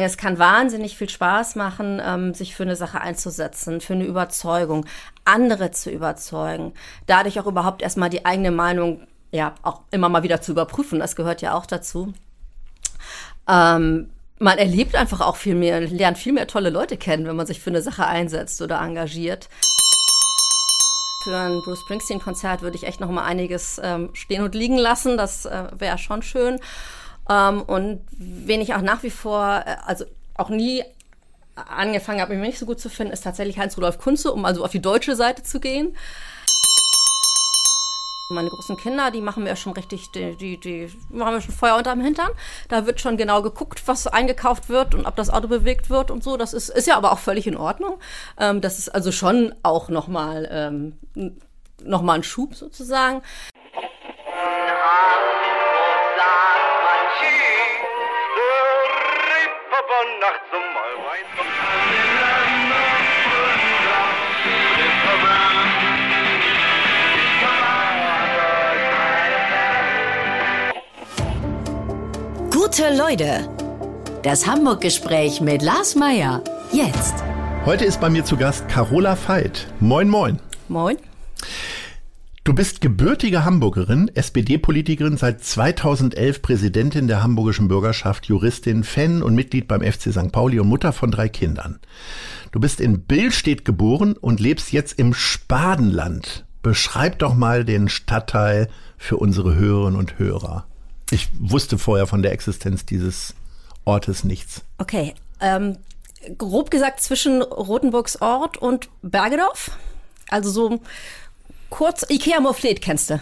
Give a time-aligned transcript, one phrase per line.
[0.00, 4.86] Es kann wahnsinnig viel Spaß machen, ähm, sich für eine Sache einzusetzen, für eine Überzeugung,
[5.24, 6.72] andere zu überzeugen,
[7.06, 11.00] dadurch auch überhaupt erstmal die eigene Meinung ja auch immer mal wieder zu überprüfen.
[11.00, 12.12] Das gehört ja auch dazu.
[13.48, 17.46] Ähm, man erlebt einfach auch viel mehr, lernt viel mehr tolle Leute kennen, wenn man
[17.48, 19.48] sich für eine Sache einsetzt oder engagiert.
[21.24, 25.16] Für ein Bruce Springsteen-Konzert würde ich echt noch mal einiges ähm, stehen und liegen lassen.
[25.16, 26.60] Das äh, wäre schon schön.
[27.28, 30.04] Ähm, und wen ich auch nach wie vor, äh, also
[30.36, 30.82] auch nie
[31.54, 34.70] angefangen habe, mich nicht so gut zu finden, ist tatsächlich Heinz-Rudolf Kunze, um also auf
[34.70, 35.96] die deutsche Seite zu gehen.
[38.30, 41.76] Meine großen Kinder, die machen mir schon richtig, die, die, die machen mir schon Feuer
[41.76, 42.28] unterm Hintern.
[42.68, 46.22] Da wird schon genau geguckt, was eingekauft wird und ob das Auto bewegt wird und
[46.22, 46.36] so.
[46.36, 47.98] Das ist, ist ja aber auch völlig in Ordnung.
[48.38, 51.38] Ähm, das ist also schon auch nochmal ähm,
[51.82, 53.22] noch ein Schub sozusagen.
[59.98, 60.62] Nachts um
[72.52, 73.48] Gute Leute.
[74.22, 76.44] Das Hamburg-Gespräch mit Lars Meier.
[76.70, 77.24] Jetzt.
[77.66, 79.66] Heute ist bei mir zu Gast Carola Veit.
[79.80, 80.38] Moin, moin.
[80.68, 80.96] Moin.
[82.48, 89.68] Du bist gebürtige Hamburgerin, SPD-Politikerin, seit 2011 Präsidentin der hamburgischen Bürgerschaft, Juristin, Fan und Mitglied
[89.68, 90.32] beim FC St.
[90.32, 91.78] Pauli und Mutter von drei Kindern.
[92.50, 96.46] Du bist in Billstedt geboren und lebst jetzt im Spadenland.
[96.62, 100.64] Beschreib doch mal den Stadtteil für unsere Hörerinnen und Hörer.
[101.10, 103.34] Ich wusste vorher von der Existenz dieses
[103.84, 104.62] Ortes nichts.
[104.78, 105.14] Okay.
[105.42, 105.76] Ähm,
[106.38, 109.72] grob gesagt zwischen Rotenburgs Ort und Bergedorf.
[110.30, 110.80] Also so
[111.70, 113.20] kurz, Ikea Morfleet kennst du?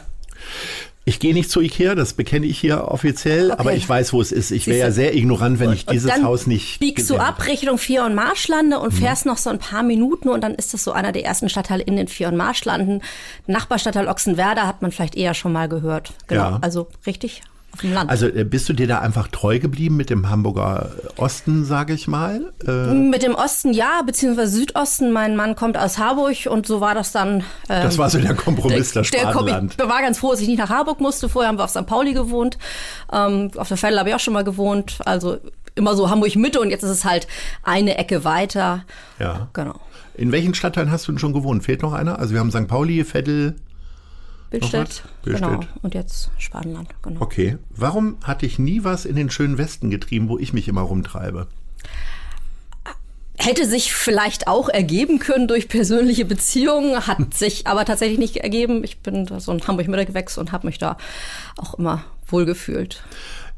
[1.08, 3.60] Ich gehe nicht zu Ikea, das bekenne ich hier offiziell, okay.
[3.60, 4.50] aber ich weiß, wo es ist.
[4.50, 6.80] Ich wäre ja sehr ignorant, wenn ich dieses Haus nicht.
[6.80, 8.98] Biegst du ab Richtung Vier- und Marschlande und mhm.
[8.98, 9.30] fährst mhm.
[9.30, 11.94] noch so ein paar Minuten und dann ist das so einer der ersten Stadtteile in
[11.94, 13.02] den Vier- und Marschlanden.
[13.46, 16.12] Nachbarstadtteil Ochsenwerder hat man vielleicht eher schon mal gehört.
[16.26, 16.42] Genau.
[16.42, 16.58] Ja.
[16.60, 17.42] Also richtig
[17.76, 18.10] auf dem Land.
[18.10, 22.08] Also äh, bist du dir da einfach treu geblieben mit dem Hamburger Osten, sage ich
[22.08, 22.52] mal?
[22.66, 25.12] Äh mit dem Osten ja, beziehungsweise Südosten.
[25.12, 27.44] Mein Mann kommt aus Harburg und so war das dann.
[27.68, 29.74] Ähm, das war so der Kompromiss, der, das Spatenland.
[29.78, 31.28] Ich war ganz froh, dass ich nicht nach Harburg musste.
[31.28, 31.86] Vorher haben wir auf St.
[31.86, 32.58] Pauli gewohnt.
[33.12, 34.98] Ähm, auf der Felle habe ich auch schon mal gewohnt.
[35.04, 35.38] Also
[35.74, 37.26] immer so Hamburg-Mitte und jetzt ist es halt
[37.62, 38.84] eine Ecke weiter.
[39.18, 39.48] Ja.
[39.52, 39.78] Genau.
[40.14, 41.62] In welchen Stadtteilen hast du denn schon gewohnt?
[41.62, 42.18] Fehlt noch einer?
[42.18, 42.66] Also wir haben St.
[42.66, 43.56] Pauli, Veddel,
[44.50, 45.02] Billstedt.
[45.24, 45.60] Genau.
[45.82, 46.88] Und jetzt Spadenland.
[47.02, 47.20] Genau.
[47.20, 47.58] Okay.
[47.70, 51.48] Warum hatte ich nie was in den schönen Westen getrieben, wo ich mich immer rumtreibe?
[53.38, 58.82] Hätte sich vielleicht auch ergeben können durch persönliche Beziehungen, hat sich aber tatsächlich nicht ergeben.
[58.82, 60.96] Ich bin so ein Hamburg-Mittelgewächs und habe mich da
[61.58, 63.02] auch immer wohlgefühlt.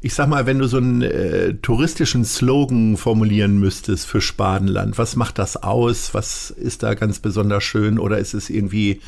[0.01, 5.15] Ich sag mal, wenn du so einen äh, touristischen Slogan formulieren müsstest für Spadenland, was
[5.15, 6.13] macht das aus?
[6.13, 7.99] Was ist da ganz besonders schön?
[7.99, 9.01] Oder ist es irgendwie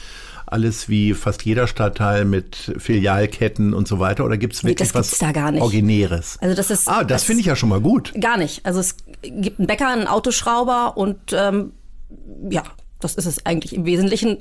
[0.51, 4.25] alles wie fast jeder Stadtteil mit Filialketten und so weiter?
[4.25, 5.62] Oder gibt es wirklich nee, was da gar nicht.
[5.62, 6.38] Originäres?
[6.41, 6.88] Also das ist.
[6.88, 8.13] Ah, das, das finde ich ja schon mal gut.
[8.19, 8.66] Gar nicht.
[8.66, 11.73] Also es gibt einen Bäcker, einen Autoschrauber und ähm,
[12.50, 12.63] ja,
[13.00, 14.38] das ist es eigentlich im Wesentlichen.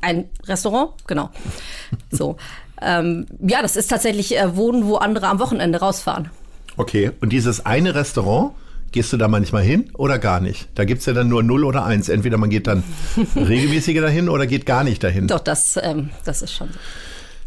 [0.00, 1.30] Ein Restaurant, genau.
[2.10, 2.36] So.
[2.80, 6.30] ähm, ja, das ist tatsächlich äh, Wohnen, wo andere am Wochenende rausfahren.
[6.76, 8.52] Okay, und dieses eine Restaurant,
[8.92, 10.68] Gehst du da manchmal hin oder gar nicht?
[10.74, 12.10] Da gibt es ja dann nur 0 oder 1.
[12.10, 12.84] Entweder man geht dann
[13.36, 15.28] regelmäßiger dahin oder geht gar nicht dahin.
[15.28, 16.78] Doch, das, ähm, das ist schon so.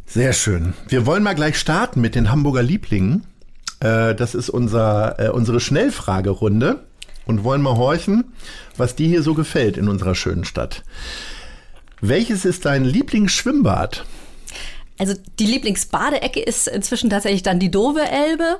[0.07, 0.73] Sehr schön.
[0.88, 3.25] Wir wollen mal gleich starten mit den Hamburger Lieblingen.
[3.79, 6.83] Äh, das ist unser, äh, unsere Schnellfragerunde
[7.25, 8.33] und wollen mal horchen,
[8.77, 10.83] was dir hier so gefällt in unserer schönen Stadt.
[12.01, 14.06] Welches ist dein Lieblingsschwimmbad?
[14.97, 18.59] Also die Lieblingsbadeecke ist inzwischen tatsächlich dann die Dove Elbe.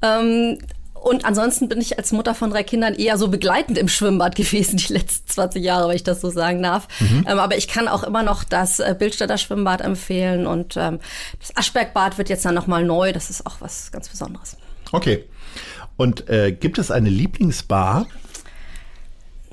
[0.00, 0.58] Ähm,
[1.02, 4.76] und ansonsten bin ich als Mutter von drei Kindern eher so begleitend im Schwimmbad gewesen,
[4.76, 6.86] die letzten 20 Jahre, wenn ich das so sagen darf.
[7.00, 7.26] Mhm.
[7.28, 11.00] Ähm, aber ich kann auch immer noch das äh, Bildstädter Schwimmbad empfehlen und ähm,
[11.40, 13.12] das Aschbergbad wird jetzt dann nochmal neu.
[13.12, 14.56] Das ist auch was ganz Besonderes.
[14.92, 15.24] Okay.
[15.96, 18.06] Und äh, gibt es eine Lieblingsbar?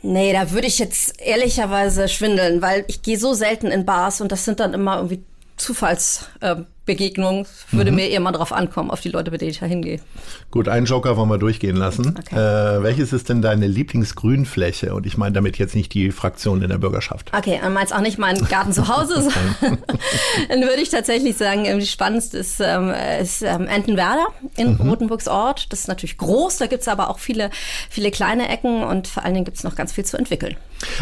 [0.01, 4.31] Nee, da würde ich jetzt ehrlicherweise schwindeln, weil ich gehe so selten in Bars und
[4.31, 5.23] das sind dann immer irgendwie
[5.57, 6.67] Zufallsbegegnungen.
[6.95, 7.97] Äh, würde mhm.
[7.97, 9.99] mir eher mal drauf ankommen, auf die Leute, mit denen ich da hingehe.
[10.51, 12.17] Gut, einen Joker wollen wir durchgehen lassen.
[12.17, 12.35] Okay.
[12.35, 14.93] Äh, welches ist denn deine Lieblingsgrünfläche?
[14.93, 17.31] Und ich meine damit jetzt nicht die Fraktion in der Bürgerschaft.
[17.35, 19.29] Okay, dann meinst auch nicht meinen Garten zu Hause.
[20.49, 22.91] dann würde ich tatsächlich sagen, die spannendste ist, ähm,
[23.21, 24.27] ist ähm, Entenwerder
[24.57, 24.89] in mhm.
[24.89, 25.71] Rotenburgs Ort.
[25.71, 27.49] Das ist natürlich groß, da gibt es aber auch viele,
[27.89, 30.55] viele kleine Ecken und vor allen Dingen gibt es noch ganz viel zu entwickeln.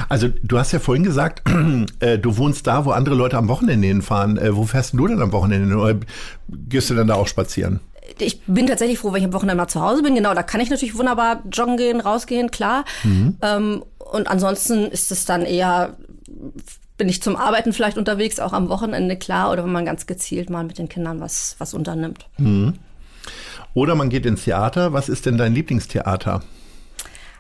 [0.10, 1.44] Also du hast ja vorhin gesagt,
[2.00, 4.38] äh, du wohnst da, wo andere Leute am Wochenende hinfahren.
[4.38, 5.77] Äh, wo fährst du denn am Wochenende hin?
[5.78, 6.00] Oder
[6.50, 7.80] gehst du dann da auch spazieren?
[8.20, 10.16] ich bin tatsächlich froh, wenn ich am Wochenende mal zu Hause bin.
[10.16, 12.86] Genau, da kann ich natürlich wunderbar joggen gehen, rausgehen, klar.
[13.04, 13.38] Mhm.
[13.42, 15.98] Ähm, und ansonsten ist es dann eher,
[16.98, 19.52] bin ich zum Arbeiten vielleicht unterwegs, auch am Wochenende, klar.
[19.52, 22.28] Oder wenn man ganz gezielt mal mit den Kindern was, was unternimmt.
[22.38, 22.74] Mhm.
[23.74, 24.94] Oder man geht ins Theater.
[24.94, 26.42] Was ist denn dein Lieblingstheater?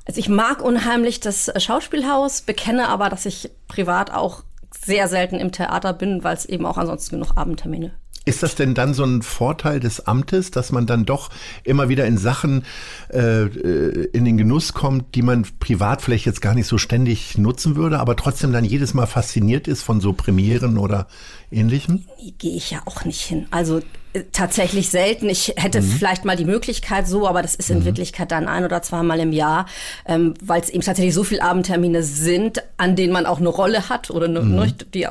[0.06, 4.44] Also ich mag unheimlich das Schauspielhaus, bekenne aber, dass ich privat auch
[4.86, 7.94] sehr selten im Theater bin, weil es eben auch ansonsten genug Abendtermine
[8.27, 11.29] ist das denn dann so ein Vorteil des Amtes, dass man dann doch
[11.63, 12.63] immer wieder in Sachen
[13.12, 17.38] äh, äh, in den Genuss kommt, die man privat vielleicht jetzt gar nicht so ständig
[17.38, 21.07] nutzen würde, aber trotzdem dann jedes Mal fasziniert ist von so Premieren oder
[21.51, 22.06] ähnlichem?
[22.38, 23.47] Gehe ich ja auch nicht hin.
[23.51, 23.81] Also
[24.13, 25.29] äh, tatsächlich selten.
[25.29, 25.85] Ich hätte mhm.
[25.85, 27.85] vielleicht mal die Möglichkeit so, aber das ist in mhm.
[27.85, 29.68] Wirklichkeit dann ein oder zweimal im Jahr,
[30.06, 33.89] ähm, weil es eben tatsächlich so viele Abendtermine sind, an denen man auch eine Rolle
[33.89, 34.56] hat oder ne, mhm.
[34.56, 35.07] ne, die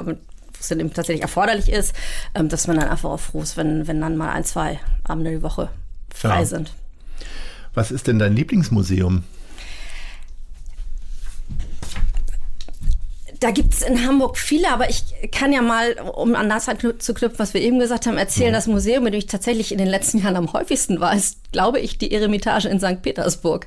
[0.60, 1.94] es dann eben tatsächlich erforderlich ist,
[2.34, 5.30] ähm, dass man dann einfach auch froh ist, wenn, wenn dann mal ein, zwei Abende
[5.30, 5.70] die Woche
[6.14, 6.44] frei ja.
[6.44, 6.72] sind.
[7.74, 9.22] Was ist denn dein Lieblingsmuseum?
[13.38, 17.12] Da gibt es in Hamburg viele, aber ich kann ja mal, um an das zu
[17.12, 18.54] knüpfen, was wir eben gesagt haben, erzählen.
[18.54, 21.78] Das Museum, in dem ich tatsächlich in den letzten Jahren am häufigsten war, ist, glaube
[21.80, 23.02] ich, die Eremitage in St.
[23.02, 23.66] Petersburg.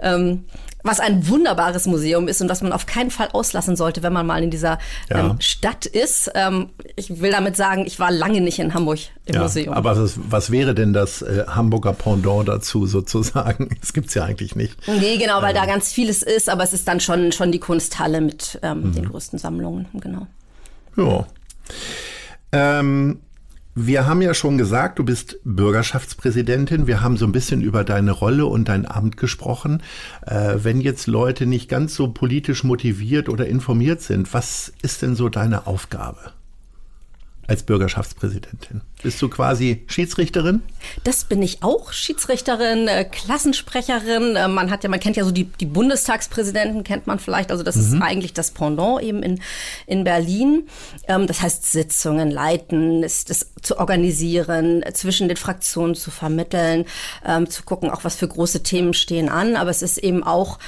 [0.00, 0.44] Ähm,
[0.86, 4.26] was ein wunderbares Museum ist und das man auf keinen Fall auslassen sollte, wenn man
[4.26, 4.78] mal in dieser
[5.10, 5.30] ja.
[5.30, 6.30] ähm, Stadt ist.
[6.34, 9.74] Ähm, ich will damit sagen, ich war lange nicht in Hamburg im ja, Museum.
[9.74, 13.70] Aber was, was, wäre denn das äh, Hamburger Pendant dazu sozusagen?
[13.80, 14.76] Das gibt es ja eigentlich nicht.
[14.88, 15.60] Nee, genau, weil ähm.
[15.60, 18.92] da ganz vieles ist, aber es ist dann schon, schon die Kunsthalle mit ähm, mhm.
[18.94, 20.26] den größten Sammlungen, genau.
[20.96, 21.26] Ja.
[22.52, 23.20] Ähm,
[23.78, 26.86] wir haben ja schon gesagt, du bist Bürgerschaftspräsidentin.
[26.86, 29.82] Wir haben so ein bisschen über deine Rolle und dein Amt gesprochen.
[30.26, 35.14] Äh, wenn jetzt Leute nicht ganz so politisch motiviert oder informiert sind, was ist denn
[35.14, 36.32] so deine Aufgabe?
[37.48, 38.80] Als Bürgerschaftspräsidentin?
[39.02, 40.62] Bist du quasi Schiedsrichterin?
[41.04, 44.36] Das bin ich auch, Schiedsrichterin, äh, Klassensprecherin.
[44.36, 47.50] Äh, man hat ja, man kennt ja so die, die Bundestagspräsidenten, kennt man vielleicht.
[47.50, 47.82] Also das mhm.
[47.82, 49.40] ist eigentlich das Pendant eben in,
[49.86, 50.66] in Berlin.
[51.06, 56.84] Ähm, das heißt, Sitzungen leiten, ist das zu organisieren, zwischen den Fraktionen zu vermitteln,
[57.24, 59.56] ähm, zu gucken, auch was für große Themen stehen an.
[59.56, 60.58] Aber es ist eben auch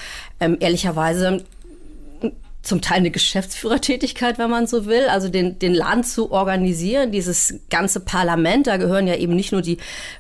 [0.41, 1.45] ähm, ehrlicherweise
[2.63, 7.55] zum Teil eine Geschäftsführertätigkeit, wenn man so will, also den, den Land zu organisieren, dieses
[7.71, 9.79] ganze Parlament, da gehören ja eben nicht nur die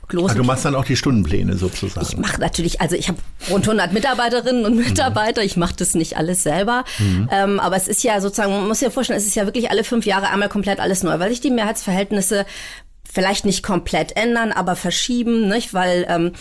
[0.08, 0.30] großen...
[0.30, 2.06] Also du machst dann auch die Stundenpläne sozusagen.
[2.08, 3.18] Ich mache natürlich, also ich habe
[3.50, 5.46] rund 100 Mitarbeiterinnen und Mitarbeiter, mhm.
[5.46, 7.28] ich mache das nicht alles selber, mhm.
[7.30, 9.70] ähm, aber es ist ja sozusagen, man muss sich ja vorstellen, es ist ja wirklich
[9.70, 12.46] alle fünf Jahre einmal komplett alles neu, weil sich die Mehrheitsverhältnisse
[13.10, 15.74] vielleicht nicht komplett ändern, aber verschieben, nicht?
[15.74, 16.32] weil ähm,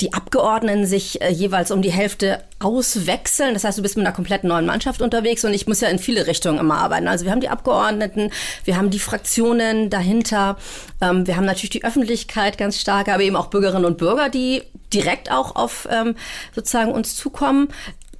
[0.00, 3.54] die Abgeordneten sich äh, jeweils um die Hälfte auswechseln.
[3.54, 5.98] Das heißt, du bist mit einer komplett neuen Mannschaft unterwegs und ich muss ja in
[5.98, 7.08] viele Richtungen immer arbeiten.
[7.08, 8.30] Also wir haben die Abgeordneten,
[8.64, 10.56] wir haben die Fraktionen dahinter,
[11.00, 14.62] ähm, wir haben natürlich die Öffentlichkeit ganz stark, aber eben auch Bürgerinnen und Bürger, die
[14.92, 16.16] direkt auch auf ähm,
[16.54, 17.68] sozusagen uns zukommen.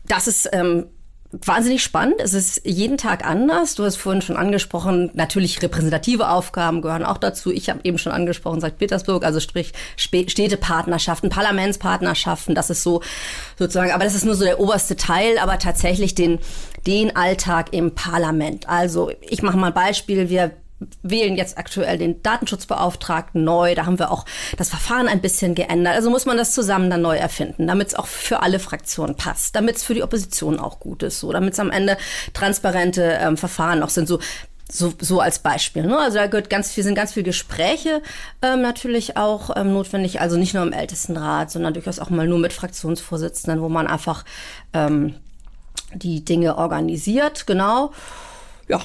[0.06, 0.86] Das ist ähm,
[1.44, 2.16] wahnsinnig spannend.
[2.18, 3.74] Es ist jeden Tag anders.
[3.74, 7.50] Du hast vorhin schon angesprochen, natürlich repräsentative Aufgaben gehören auch dazu.
[7.50, 8.78] Ich habe eben schon angesprochen, St.
[8.78, 12.54] Petersburg, also sprich Städtepartnerschaften, Parlamentspartnerschaften.
[12.54, 13.02] Das ist so
[13.58, 16.38] sozusagen, aber das ist nur so der oberste Teil, aber tatsächlich den,
[16.86, 18.68] den Alltag im Parlament.
[18.68, 20.28] Also ich mache mal ein Beispiel.
[20.28, 20.52] Wir
[21.02, 23.74] wählen jetzt aktuell den Datenschutzbeauftragten neu.
[23.74, 24.24] Da haben wir auch
[24.56, 25.94] das Verfahren ein bisschen geändert.
[25.94, 29.56] Also muss man das zusammen dann neu erfinden, damit es auch für alle Fraktionen passt,
[29.56, 31.96] damit es für die Opposition auch gut ist, so damit es am Ende
[32.32, 34.08] transparente ähm, Verfahren auch sind.
[34.08, 34.18] So
[34.70, 35.84] so, so als Beispiel.
[35.84, 35.98] Ne?
[35.98, 38.02] Also da gehört ganz viel, sind ganz viele Gespräche
[38.42, 40.20] ähm, natürlich auch ähm, notwendig.
[40.20, 44.24] Also nicht nur im Ältestenrat, sondern durchaus auch mal nur mit Fraktionsvorsitzenden, wo man einfach
[44.72, 45.14] ähm,
[45.94, 47.46] die Dinge organisiert.
[47.46, 47.92] Genau.
[48.68, 48.80] Ja.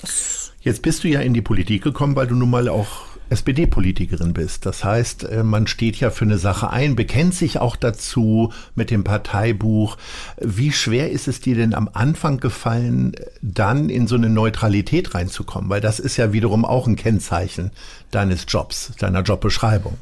[0.00, 4.34] Das Jetzt bist du ja in die Politik gekommen, weil du nun mal auch SPD-Politikerin
[4.34, 4.66] bist.
[4.66, 8.90] Das heißt, äh, man steht ja für eine Sache ein, bekennt sich auch dazu mit
[8.90, 9.96] dem Parteibuch.
[10.38, 15.70] Wie schwer ist es dir denn am Anfang gefallen, dann in so eine Neutralität reinzukommen?
[15.70, 17.70] Weil das ist ja wiederum auch ein Kennzeichen
[18.10, 19.96] deines Jobs, deiner Jobbeschreibung.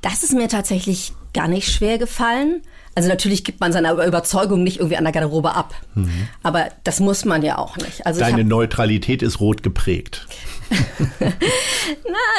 [0.00, 2.62] Das ist mir tatsächlich gar nicht schwer gefallen.
[2.94, 5.74] Also natürlich gibt man seine Überzeugung nicht irgendwie an der Garderobe ab.
[5.94, 6.28] Mhm.
[6.42, 8.04] Aber das muss man ja auch nicht.
[8.04, 10.26] Also Deine Neutralität ist rot geprägt.
[11.20, 11.28] Na,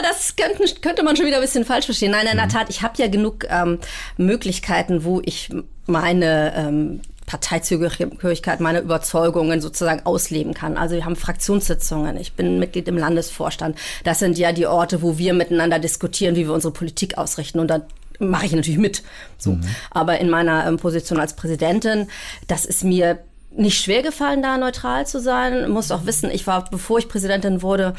[0.04, 2.12] das könnte, könnte man schon wieder ein bisschen falsch verstehen.
[2.12, 2.52] Nein, in der mhm.
[2.52, 3.80] Tat, ich habe ja genug ähm,
[4.18, 5.50] Möglichkeiten, wo ich
[5.88, 10.78] meine ähm, Parteizugehörigkeit, meine Überzeugungen sozusagen ausleben kann.
[10.78, 12.18] Also wir haben Fraktionssitzungen.
[12.18, 13.78] Ich bin Mitglied im Landesvorstand.
[14.04, 17.60] Das sind ja die Orte, wo wir miteinander diskutieren, wie wir unsere Politik ausrichten.
[17.60, 17.82] Und da
[18.30, 19.04] mache ich natürlich mit.
[19.38, 19.52] So.
[19.52, 19.64] Mhm.
[19.90, 22.08] Aber in meiner ähm, Position als Präsidentin,
[22.48, 23.20] das ist mir
[23.54, 25.70] nicht schwer gefallen, da neutral zu sein.
[25.70, 27.94] Muss auch wissen, ich war, bevor ich Präsidentin wurde,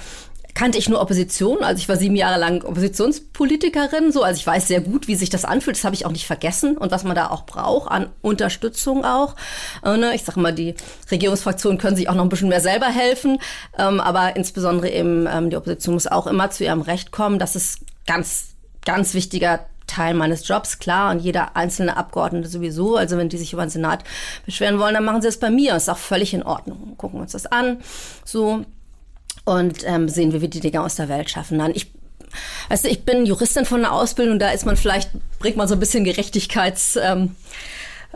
[0.55, 1.62] kannte ich nur Opposition.
[1.62, 4.23] Also ich war sieben Jahre lang Oppositionspolitikerin, so.
[4.23, 5.76] Also ich weiß sehr gut, wie sich das anfühlt.
[5.76, 9.37] Das habe ich auch nicht vergessen und was man da auch braucht an Unterstützung auch.
[9.85, 10.14] Äh, ne?
[10.14, 10.75] Ich sage mal, die
[11.11, 13.38] Regierungsfraktionen können sich auch noch ein bisschen mehr selber helfen.
[13.79, 17.38] Ähm, aber insbesondere eben ähm, die Opposition muss auch immer zu ihrem Recht kommen.
[17.38, 22.97] Das ist ganz, ganz wichtiger Teil meines Jobs, klar, und jeder einzelne Abgeordnete sowieso.
[22.97, 24.05] Also wenn die sich über den Senat
[24.47, 25.75] beschweren wollen, dann machen sie es bei mir.
[25.75, 26.95] Das ist auch völlig in Ordnung.
[26.97, 27.79] Gucken wir uns das an.
[28.25, 28.65] So
[29.45, 31.59] und ähm, sehen, wie die Dinge aus der Welt schaffen.
[31.59, 31.91] Dann ich
[32.71, 35.81] Weißt ich bin Juristin von der Ausbildung, da ist man vielleicht, bringt man so ein
[35.81, 37.37] bisschen Gerechtigkeits, ähm,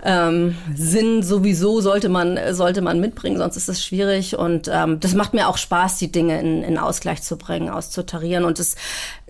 [0.03, 4.37] ähm, Sinn sowieso sollte man, sollte man mitbringen, sonst ist es schwierig.
[4.37, 8.45] Und ähm, das macht mir auch Spaß, die Dinge in, in Ausgleich zu bringen, auszutarieren.
[8.45, 8.77] Und es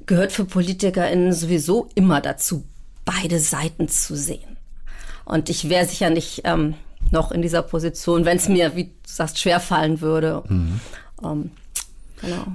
[0.06, 2.64] gehört für PolitikerInnen sowieso immer dazu,
[3.04, 4.56] beide Seiten zu sehen.
[5.25, 6.75] Und ich wäre sicher nicht ähm,
[7.10, 10.42] noch in dieser Position, wenn es mir, wie du sagst, schwerfallen würde.
[10.48, 10.80] Mhm.
[11.25, 11.50] Ähm,
[12.20, 12.46] Genau.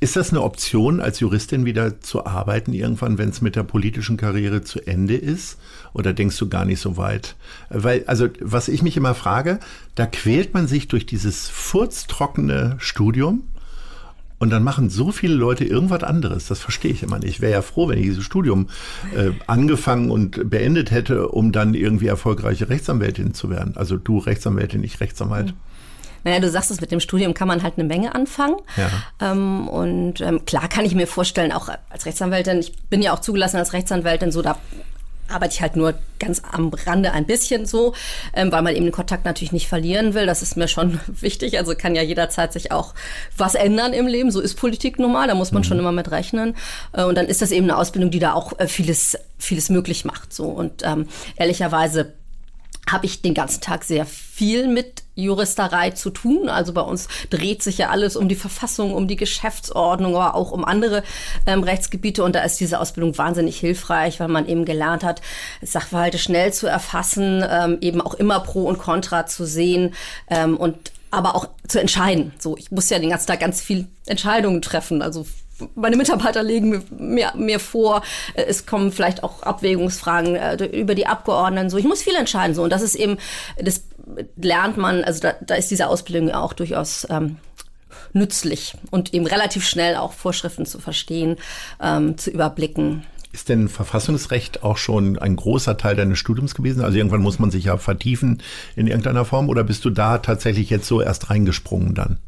[0.00, 4.16] Ist das eine Option, als Juristin wieder zu arbeiten, irgendwann, wenn es mit der politischen
[4.16, 5.58] Karriere zu Ende ist?
[5.94, 7.36] Oder denkst du gar nicht so weit?
[7.68, 9.60] Weil, also, was ich mich immer frage,
[9.94, 13.44] da quält man sich durch dieses furztrockene Studium
[14.42, 16.48] und dann machen so viele Leute irgendwas anderes.
[16.48, 17.28] Das verstehe ich immer nicht.
[17.28, 18.66] Ich wäre ja froh, wenn ich dieses Studium
[19.14, 23.76] äh, angefangen und beendet hätte, um dann irgendwie erfolgreiche Rechtsanwältin zu werden.
[23.76, 25.52] Also du Rechtsanwältin, ich Rechtsanwalt.
[25.52, 25.60] Mhm.
[26.24, 28.56] Naja, du sagst es, mit dem Studium kann man halt eine Menge anfangen.
[28.76, 28.90] Ja.
[29.30, 33.20] Ähm, und ähm, klar kann ich mir vorstellen, auch als Rechtsanwältin, ich bin ja auch
[33.20, 34.58] zugelassen als Rechtsanwältin, so da
[35.32, 37.94] arbeite ich halt nur ganz am Rande ein bisschen so,
[38.34, 40.26] ähm, weil man eben den Kontakt natürlich nicht verlieren will.
[40.26, 41.58] Das ist mir schon wichtig.
[41.58, 42.94] Also kann ja jederzeit sich auch
[43.36, 44.30] was ändern im Leben.
[44.30, 45.66] So ist Politik normal, da muss man mhm.
[45.66, 46.54] schon immer mit rechnen.
[46.92, 50.04] Äh, und dann ist das eben eine Ausbildung, die da auch äh, vieles, vieles möglich
[50.04, 50.32] macht.
[50.32, 52.12] So und ähm, ehrlicherweise
[52.90, 56.48] habe ich den ganzen Tag sehr viel mit Juristerei zu tun.
[56.48, 60.52] Also bei uns dreht sich ja alles um die Verfassung, um die Geschäftsordnung, aber auch
[60.52, 61.02] um andere
[61.46, 62.24] ähm, Rechtsgebiete.
[62.24, 65.20] Und da ist diese Ausbildung wahnsinnig hilfreich, weil man eben gelernt hat,
[65.60, 69.94] Sachverhalte schnell zu erfassen, ähm, eben auch immer Pro und Contra zu sehen
[70.30, 70.76] ähm, und
[71.10, 72.32] aber auch zu entscheiden.
[72.38, 75.02] So, ich muss ja den ganzen Tag ganz viel Entscheidungen treffen.
[75.02, 75.26] Also
[75.74, 78.02] meine Mitarbeiter legen mir, mir, vor,
[78.34, 81.70] äh, es kommen vielleicht auch Abwägungsfragen äh, über die Abgeordneten.
[81.70, 82.54] So, ich muss viel entscheiden.
[82.54, 83.18] So, und das ist eben,
[83.58, 83.84] das
[84.36, 87.36] lernt man, also da, da ist diese Ausbildung auch durchaus ähm,
[88.12, 91.36] nützlich und eben relativ schnell auch Vorschriften zu verstehen,
[91.80, 93.06] ähm, zu überblicken.
[93.32, 96.84] Ist denn Verfassungsrecht auch schon ein großer Teil deines Studiums gewesen?
[96.84, 98.42] Also irgendwann muss man sich ja vertiefen
[98.76, 102.18] in irgendeiner Form oder bist du da tatsächlich jetzt so erst reingesprungen dann?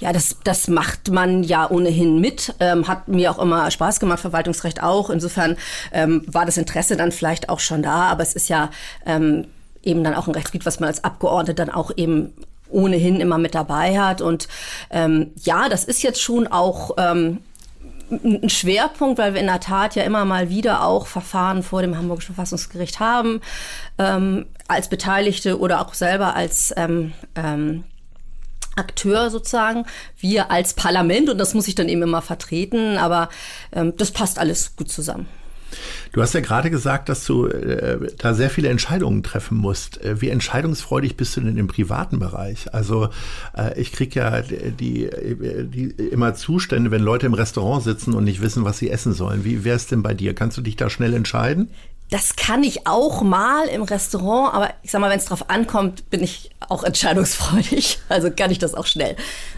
[0.00, 2.54] Ja, das, das macht man ja ohnehin mit.
[2.60, 5.08] Ähm, hat mir auch immer Spaß gemacht, Verwaltungsrecht auch.
[5.08, 5.56] Insofern
[5.92, 8.70] ähm, war das Interesse dann vielleicht auch schon da, aber es ist ja
[9.06, 9.46] ähm,
[9.82, 12.34] eben dann auch ein Rechtsgebiet, was man als Abgeordneter dann auch eben
[12.68, 14.20] ohnehin immer mit dabei hat.
[14.20, 14.48] Und
[14.90, 17.38] ähm, ja, das ist jetzt schon auch ähm,
[18.10, 21.96] ein Schwerpunkt, weil wir in der Tat ja immer mal wieder auch Verfahren vor dem
[21.96, 23.40] Hamburgischen Verfassungsgericht haben,
[23.98, 27.84] ähm, als Beteiligte oder auch selber als ähm, ähm,
[28.76, 29.86] Akteur sozusagen,
[30.18, 33.28] wir als Parlament und das muss ich dann eben immer vertreten, aber
[33.72, 35.28] ähm, das passt alles gut zusammen.
[36.12, 40.02] Du hast ja gerade gesagt, dass du äh, da sehr viele Entscheidungen treffen musst.
[40.02, 42.72] Äh, wie entscheidungsfreudig bist du denn im privaten Bereich?
[42.72, 43.08] Also
[43.56, 48.40] äh, ich kriege ja die, die, immer Zustände, wenn Leute im Restaurant sitzen und nicht
[48.40, 49.44] wissen, was sie essen sollen.
[49.44, 50.34] Wie wäre es denn bei dir?
[50.34, 51.70] Kannst du dich da schnell entscheiden?
[52.10, 56.10] Das kann ich auch mal im Restaurant, aber ich sag mal, wenn es drauf ankommt,
[56.10, 57.98] bin ich auch entscheidungsfreudig.
[58.08, 59.16] Also kann ich das auch schnell.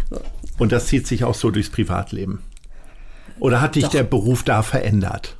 [0.09, 0.21] So.
[0.59, 2.43] Und das zieht sich auch so durchs Privatleben?
[3.41, 3.91] Oder hat dich Doch.
[3.91, 5.37] der Beruf da verändert?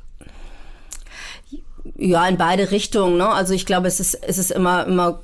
[1.95, 3.17] Ja, in beide Richtungen.
[3.17, 3.27] Ne?
[3.27, 5.21] Also ich glaube, es ist, es ist immer, immer,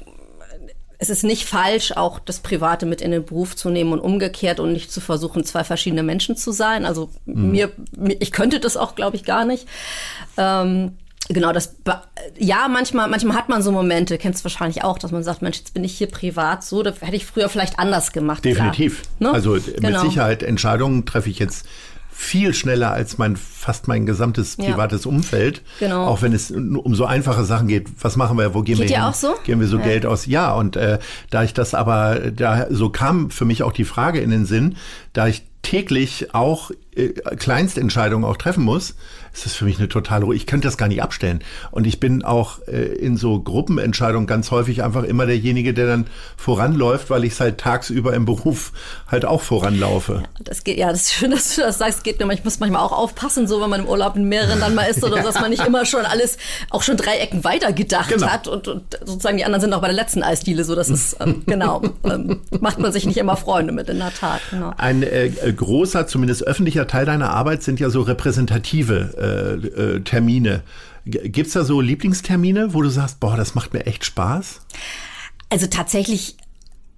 [0.98, 4.60] es ist nicht falsch, auch das Private mit in den Beruf zu nehmen und umgekehrt
[4.60, 6.86] und nicht zu versuchen, zwei verschiedene Menschen zu sein.
[6.86, 7.52] Also mhm.
[7.52, 7.72] mir,
[8.20, 9.68] ich könnte das auch, glaube ich, gar nicht.
[10.38, 10.94] Ähm,
[11.30, 11.78] Genau, das
[12.38, 15.58] ja, manchmal, manchmal hat man so Momente, kennst du wahrscheinlich auch, dass man sagt, Mensch,
[15.58, 18.44] jetzt bin ich hier privat so, das hätte ich früher vielleicht anders gemacht.
[18.44, 19.04] Definitiv.
[19.20, 19.32] Ne?
[19.32, 20.02] Also genau.
[20.02, 21.66] mit Sicherheit Entscheidungen treffe ich jetzt
[22.14, 25.10] viel schneller als mein fast mein gesamtes privates ja.
[25.10, 25.62] Umfeld.
[25.80, 26.06] Genau.
[26.06, 27.88] Auch wenn es um so einfache Sachen geht.
[28.02, 28.54] Was machen wir?
[28.54, 29.06] Wo gehen geht wir hin?
[29.06, 29.34] Auch so?
[29.44, 29.84] Gehen wir so ja.
[29.84, 30.26] Geld aus?
[30.26, 30.54] Ja.
[30.54, 34.30] Und äh, da ich das aber, da so kam für mich auch die Frage in
[34.30, 34.78] den Sinn,
[35.14, 38.96] da ich täglich auch äh, Kleinstentscheidungen auch treffen muss,
[39.34, 40.36] ist das für mich eine totale Ruhe.
[40.36, 41.44] Ich könnte das gar nicht abstellen.
[41.72, 46.08] Und ich bin auch äh, in so Gruppenentscheidungen ganz häufig einfach immer derjenige, der dann
[46.38, 48.72] voranläuft, weil ich halt tagsüber im Beruf
[49.08, 50.22] halt auch voranlaufe.
[50.22, 52.04] Ja, das geht, ja, das ist schön, dass du das sagst.
[52.04, 54.76] Geht nur, ich muss manchmal auch aufpassen, so wenn man im Urlaub in mehreren dann
[54.76, 55.24] mal ist oder ja.
[55.24, 56.38] dass man nicht immer schon alles,
[56.70, 58.28] auch schon drei Ecken weiter gedacht genau.
[58.28, 60.76] hat und, und, sozusagen die anderen sind auch bei der letzten Eisdiele so.
[60.76, 64.42] Das ist, ähm, genau, ähm, macht man sich nicht immer Freunde mit in der Tat.
[64.52, 64.74] Genau.
[64.78, 70.64] Ein äh, großer, zumindest öffentlicher Teil deiner Arbeit sind ja so repräsentative äh, äh, Termine.
[71.06, 74.62] Gibt es da so Lieblingstermine, wo du sagst, boah, das macht mir echt Spaß?
[75.50, 76.38] Also tatsächlich,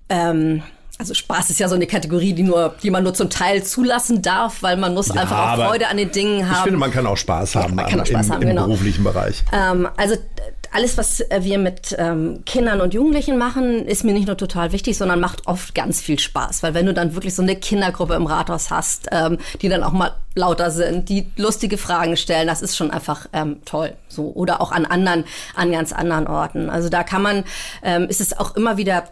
[0.09, 0.61] ähm,
[0.97, 4.21] also Spaß ist ja so eine Kategorie, die nur, die man nur zum Teil zulassen
[4.21, 6.55] darf, weil man muss ja, einfach auch Freude an den Dingen haben.
[6.55, 8.49] Ich finde, man kann auch Spaß haben, ja, man kann auch Spaß im, haben, im
[8.49, 8.65] genau.
[8.65, 9.43] beruflichen Bereich.
[9.51, 10.15] Ähm, also
[10.71, 14.97] alles, was wir mit ähm, Kindern und Jugendlichen machen, ist mir nicht nur total wichtig,
[14.97, 16.63] sondern macht oft ganz viel Spaß.
[16.63, 19.93] Weil wenn du dann wirklich so eine Kindergruppe im Rathaus hast, ähm, die dann auch
[19.93, 23.93] mal lauter sind, die lustige Fragen stellen, das ist schon einfach ähm, toll.
[24.09, 25.23] So oder auch an anderen,
[25.55, 26.69] an ganz anderen Orten.
[26.69, 27.45] Also da kann man,
[27.81, 29.05] ähm, ist es auch immer wieder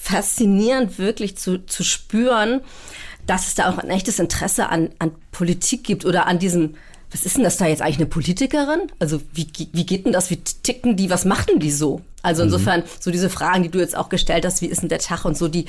[0.00, 2.60] faszinierend, wirklich zu, zu spüren,
[3.26, 6.74] dass es da auch ein echtes Interesse an, an Politik gibt oder an diesem
[7.12, 8.82] was ist denn das da jetzt eigentlich eine Politikerin?
[9.00, 10.30] Also wie, wie geht denn das?
[10.30, 11.10] Wie ticken die?
[11.10, 12.02] Was machen die so?
[12.22, 12.84] Also insofern, mhm.
[13.00, 15.36] so diese Fragen, die du jetzt auch gestellt hast, wie ist denn der Tag und
[15.36, 15.64] so, die,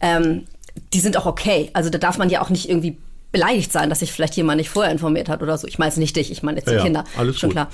[0.00, 0.44] ähm,
[0.92, 1.70] die sind auch okay.
[1.72, 2.98] Also da darf man ja auch nicht irgendwie
[3.30, 5.68] beleidigt sein, dass sich vielleicht jemand nicht vorher informiert hat oder so.
[5.68, 7.04] Ich meine es nicht dich, ich meine jetzt die ja, Kinder.
[7.16, 7.54] Alles schon gut.
[7.54, 7.68] klar.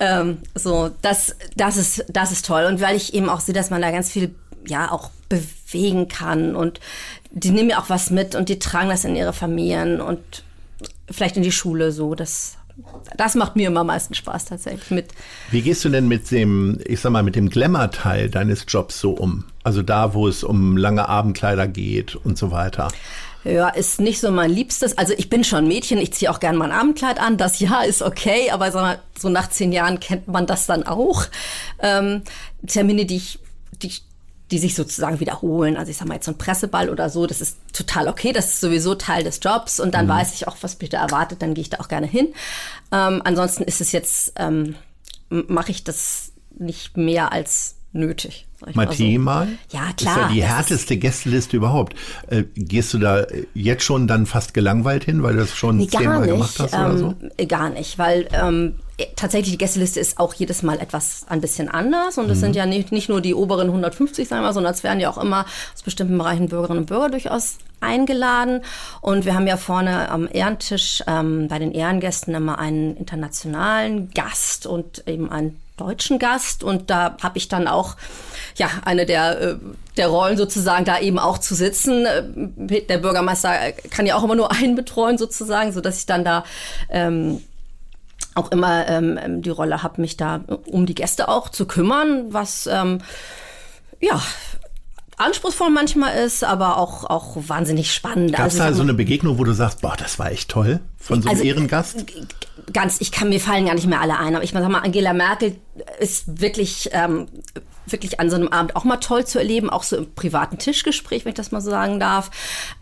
[0.00, 2.64] Ähm, so, das, das ist, das ist toll.
[2.64, 4.34] Und weil ich eben auch sehe, dass man da ganz viel,
[4.66, 6.80] ja, auch bewegen kann und
[7.30, 10.20] die nehmen ja auch was mit und die tragen das in ihre Familien und
[11.10, 12.14] vielleicht in die Schule so.
[12.14, 12.56] Das,
[13.16, 15.06] das macht mir immer am meisten Spaß tatsächlich mit.
[15.50, 19.12] Wie gehst du denn mit dem, ich sag mal, mit dem Glamour-Teil deines Jobs so
[19.12, 19.44] um?
[19.62, 22.88] Also da, wo es um lange Abendkleider geht und so weiter.
[23.44, 24.98] Ja, ist nicht so mein Liebstes.
[24.98, 27.38] Also ich bin schon Mädchen, ich ziehe auch gerne mein Abendkleid an.
[27.38, 31.24] Das ja ist okay, aber mal, so nach zehn Jahren kennt man das dann auch.
[31.78, 32.22] Ähm,
[32.66, 33.38] Termine, die ich,
[33.80, 34.04] die ich
[34.50, 35.76] die sich sozusagen wiederholen.
[35.76, 38.46] Also ich sage mal jetzt so ein Presseball oder so, das ist total okay, das
[38.46, 40.10] ist sowieso Teil des Jobs und dann mhm.
[40.10, 42.28] weiß ich auch, was mich da erwartet, dann gehe ich da auch gerne hin.
[42.92, 44.74] Ähm, ansonsten ist es jetzt, ähm,
[45.28, 48.46] mache ich das nicht mehr als nötig.
[48.74, 49.20] Martin so.
[49.20, 49.48] mal?
[49.70, 49.96] Ja, klar.
[49.96, 51.94] Das ist ja die härteste Gästeliste überhaupt.
[52.28, 55.86] Äh, gehst du da jetzt schon dann fast gelangweilt hin, weil du das schon nee,
[55.86, 57.14] zehnmal gemacht hast oder so?
[57.38, 58.74] Ähm, gar nicht, weil ähm,
[59.16, 62.40] tatsächlich die Gästeliste ist auch jedes Mal etwas ein bisschen anders und es mhm.
[62.40, 65.18] sind ja nicht, nicht nur die oberen 150, sagen wir, sondern es werden ja auch
[65.18, 68.62] immer aus bestimmten Bereichen Bürgerinnen und Bürger durchaus eingeladen.
[69.00, 74.66] Und wir haben ja vorne am Ehrentisch ähm, bei den Ehrengästen immer einen internationalen Gast
[74.66, 77.96] und eben einen deutschen Gast und da habe ich dann auch
[78.60, 79.56] ja eine der äh,
[79.96, 82.06] der Rollen sozusagen da eben auch zu sitzen.
[82.06, 86.24] Äh, der Bürgermeister kann ja auch immer nur einen betreuen sozusagen, so dass ich dann
[86.24, 86.44] da
[86.90, 87.42] ähm,
[88.34, 92.68] auch immer ähm, die Rolle habe, mich da um die Gäste auch zu kümmern, was
[92.68, 92.98] ähm,
[94.00, 94.22] ja
[95.16, 98.32] anspruchsvoll manchmal ist, aber auch, auch wahnsinnig spannend.
[98.32, 100.80] Gab es also, da so eine Begegnung, wo du sagst, boah, das war echt toll
[100.96, 102.06] von so einem also, Ehrengast?
[102.72, 105.12] Ganz, ich kann mir fallen gar nicht mehr alle ein, aber ich sag mal, Angela
[105.12, 105.56] Merkel
[105.98, 107.28] ist wirklich ähm,
[107.92, 111.24] wirklich an so einem Abend auch mal toll zu erleben, auch so im privaten Tischgespräch,
[111.24, 112.30] wenn ich das mal so sagen darf.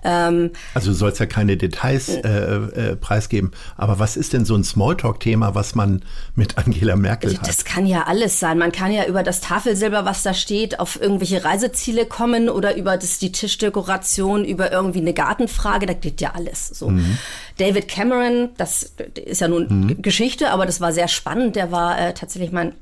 [0.04, 4.54] Ähm, also du sollst ja keine Details äh, äh, preisgeben, aber was ist denn so
[4.54, 6.02] ein Smalltalk-Thema, was man
[6.34, 7.48] mit Angela Merkel hat?
[7.48, 8.58] Das kann ja alles sein.
[8.58, 12.96] Man kann ja über das Tafelsilber, was da steht, auf irgendwelche Reiseziele kommen oder über
[12.96, 16.90] das, die Tischdekoration, über irgendwie eine Gartenfrage, da geht ja alles so.
[16.90, 17.18] Mhm.
[17.58, 18.92] David Cameron, das
[19.24, 20.02] ist ja nun mhm.
[20.02, 21.56] Geschichte, aber das war sehr spannend.
[21.56, 22.74] Der war äh, tatsächlich mein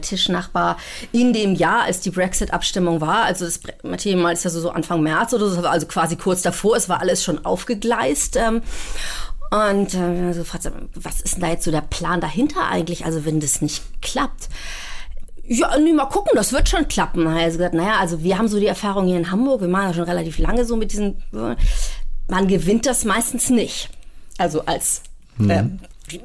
[0.00, 0.76] Tischnachbar
[1.12, 3.24] in dem Jahr, als die Brexit-Abstimmung war.
[3.24, 3.60] Also das
[3.98, 6.76] Thema ist ja so, so Anfang März oder so, also quasi kurz davor.
[6.76, 8.36] Es war alles schon aufgegleist.
[8.36, 8.62] Ähm,
[9.50, 13.04] und äh, so fragt was ist denn da jetzt so der Plan dahinter eigentlich?
[13.04, 14.48] Also wenn das nicht klappt.
[15.44, 17.32] Ja, nee, mal gucken, das wird schon klappen.
[17.32, 19.94] Hat gesagt, naja, also wir haben so die Erfahrung hier in Hamburg, wir machen ja
[19.94, 21.22] schon relativ lange so mit diesen,
[22.28, 23.88] man gewinnt das meistens nicht.
[24.36, 25.02] Also als
[25.38, 25.50] mhm.
[25.50, 25.64] äh,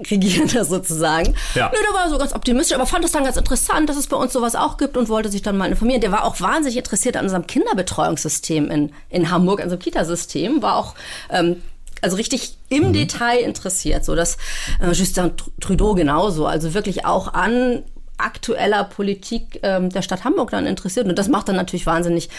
[0.09, 1.35] Regierender sozusagen.
[1.55, 1.71] Ja.
[1.73, 4.17] Nö, der war so ganz optimistisch, aber fand es dann ganz interessant, dass es bei
[4.17, 6.01] uns sowas auch gibt und wollte sich dann mal informieren.
[6.01, 10.77] Der war auch wahnsinnig interessiert an unserem Kinderbetreuungssystem in, in Hamburg, an unserem Kitasystem, war
[10.77, 10.95] auch
[11.29, 11.61] ähm,
[12.01, 12.93] also richtig im mhm.
[12.93, 14.37] Detail interessiert, so dass
[14.81, 17.83] äh, Justin Trudeau genauso, also wirklich auch an
[18.17, 21.07] aktueller Politik ähm, der Stadt Hamburg dann interessiert.
[21.07, 22.29] Und das macht dann natürlich wahnsinnig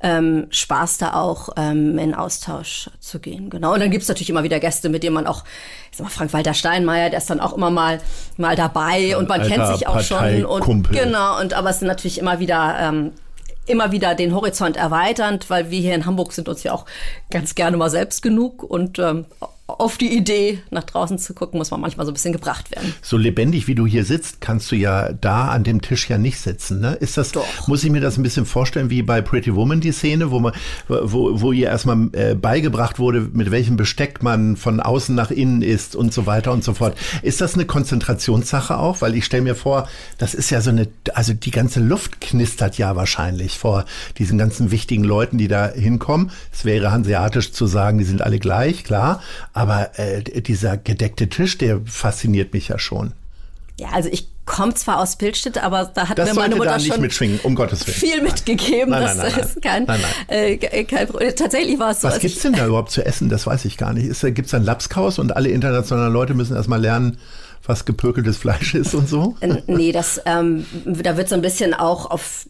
[0.00, 3.50] ähm, Spaß, da auch ähm, in Austausch zu gehen.
[3.50, 3.74] Genau.
[3.74, 5.44] Und dann gibt's natürlich immer wieder Gäste, mit denen man auch,
[5.90, 8.00] ich sag mal, Frank-Walter Steinmeier, der ist dann auch immer mal,
[8.36, 10.44] mal dabei und man Alter kennt sich auch schon.
[10.44, 11.40] Und, genau.
[11.40, 13.12] Und aber es sind natürlich immer wieder ähm,
[13.66, 16.84] immer wieder den Horizont erweiternd, weil wir hier in Hamburg sind uns ja auch
[17.30, 19.24] ganz gerne mal selbst genug und ähm,
[19.66, 22.92] auf die Idee, nach draußen zu gucken, muss man manchmal so ein bisschen gebracht werden.
[23.00, 26.38] So lebendig wie du hier sitzt, kannst du ja da an dem Tisch ja nicht
[26.38, 26.80] sitzen.
[26.80, 26.94] Ne?
[26.94, 27.66] Ist das, Doch.
[27.66, 30.52] muss ich mir das ein bisschen vorstellen wie bei Pretty Woman die Szene, wo man,
[30.88, 35.62] wo, wo ihr erstmal äh, beigebracht wurde, mit welchem Besteck man von außen nach innen
[35.62, 36.98] isst und so weiter und so fort.
[37.22, 39.00] Ist das eine Konzentrationssache auch?
[39.00, 42.76] Weil ich stelle mir vor, das ist ja so eine, also die ganze Luft knistert
[42.76, 43.86] ja wahrscheinlich vor
[44.18, 46.32] diesen ganzen wichtigen Leuten, die da hinkommen.
[46.52, 49.22] Es wäre hanseatisch zu sagen, die sind alle gleich, klar.
[49.54, 53.12] Aber äh, dieser gedeckte Tisch, der fasziniert mich ja schon.
[53.78, 57.00] Ja, also ich komme zwar aus Bildstedt, aber da hat das mir meine Mutter schon
[57.00, 57.96] mitschwingen, um Gottes Willen.
[57.96, 58.90] viel mitgegeben.
[58.90, 59.86] Nein, nein, nein, das ist kein.
[60.28, 61.34] Äh, kein Problem.
[61.34, 62.08] Tatsächlich war es so.
[62.08, 63.28] Was gibt's denn da überhaupt zu essen?
[63.28, 64.20] Das weiß ich gar nicht.
[64.20, 67.18] Gibt es ein Lapskaus und alle internationalen Leute müssen erstmal lernen,
[67.66, 69.36] was gepökeltes Fleisch ist und so?
[69.66, 72.46] Nee, das, ähm, da wird so ein bisschen auch auf,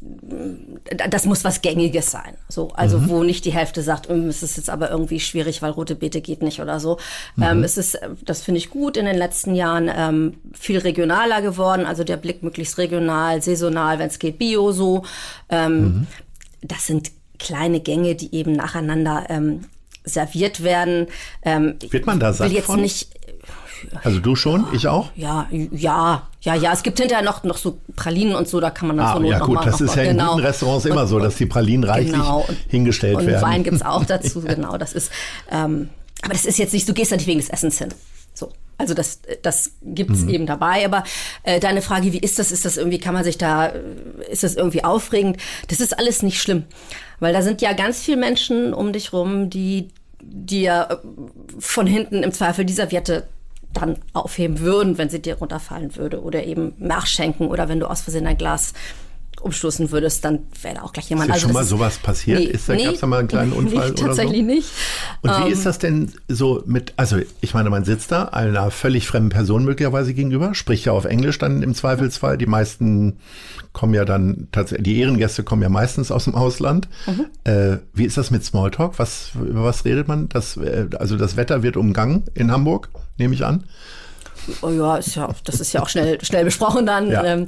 [1.09, 2.35] das muss was Gängiges sein.
[2.49, 3.09] So, also mhm.
[3.09, 6.21] wo nicht die Hälfte sagt, hm, es ist jetzt aber irgendwie schwierig, weil rote Beete
[6.21, 6.99] geht nicht oder so.
[7.37, 7.43] Mhm.
[7.43, 11.87] Ähm, es ist, das finde ich gut, in den letzten Jahren ähm, viel regionaler geworden,
[11.87, 15.05] also der Blick möglichst regional, saisonal, wenn es geht, bio so.
[15.49, 16.07] Ähm, mhm.
[16.63, 19.61] Das sind kleine Gänge, die eben nacheinander ähm,
[20.05, 21.07] serviert werden.
[21.43, 22.81] Ähm, Wird man da satt will jetzt von?
[22.81, 23.09] nicht
[24.03, 25.11] also du schon, ich auch?
[25.17, 26.73] Ja, ja, ja, ja.
[26.73, 29.23] Es gibt hinterher noch, noch so Pralinen und so, da kann man dann ah, zur
[29.23, 30.33] Not ja, noch gut, mal, das ist ja in genau.
[30.35, 32.47] guten Restaurants immer so, dass die Pralinen reichlich genau.
[32.69, 33.43] hingestellt und werden.
[33.43, 34.77] Und Wein gibt's auch dazu, genau.
[34.79, 35.11] Das ist,
[35.51, 35.91] ähm,
[36.23, 37.89] aber das ist jetzt nicht, du gehst da nicht wegen des Essens hin.
[38.33, 38.51] So.
[38.77, 40.31] Also das, das gibt's mhm.
[40.31, 40.85] eben dabei.
[40.85, 41.05] Aber
[41.45, 42.51] äh, deine Frage, wie ist das?
[42.51, 43.67] Ist das irgendwie, kann man sich da,
[44.29, 45.37] ist das irgendwie aufregend?
[45.69, 46.65] Das ist alles nicht schlimm.
[47.21, 50.97] Weil da sind ja ganz viele Menschen um dich rum, die dir äh,
[51.59, 53.29] von hinten im Zweifel die Serviette
[53.75, 58.01] dann aufheben würden, wenn sie dir runterfallen würde oder eben nachschenken oder wenn du aus
[58.01, 58.73] Versehen ein Glas
[59.45, 61.29] umstoßen würdest, dann wäre da auch gleich jemand.
[61.29, 62.41] Ist also schon mal sowas passiert?
[62.41, 64.55] Nee, ist da, nee, gab's da mal einen kleinen Unfall nicht, tatsächlich oder so?
[64.55, 64.69] nicht.
[65.23, 68.25] Und wie um, ist ähm, das denn so mit, also ich meine, man sitzt da
[68.25, 72.39] einer völlig fremden Person möglicherweise gegenüber, spricht ja auf Englisch dann im Zweifelsfall.
[72.39, 73.19] Die meisten
[73.73, 76.89] kommen ja dann tatsächlich, die Ehrengäste kommen ja meistens aus dem Ausland.
[77.07, 77.27] Mhm.
[77.45, 78.99] Äh, wie ist das mit Smalltalk?
[78.99, 80.29] Was, über was redet man?
[80.31, 83.65] Das, äh, also das Wetter wird umgangen in Hamburg, nehme ich an.
[84.61, 87.11] Oh ja, ist ja, das ist ja auch schnell, schnell besprochen dann.
[87.11, 87.25] Ja.
[87.25, 87.47] Ähm,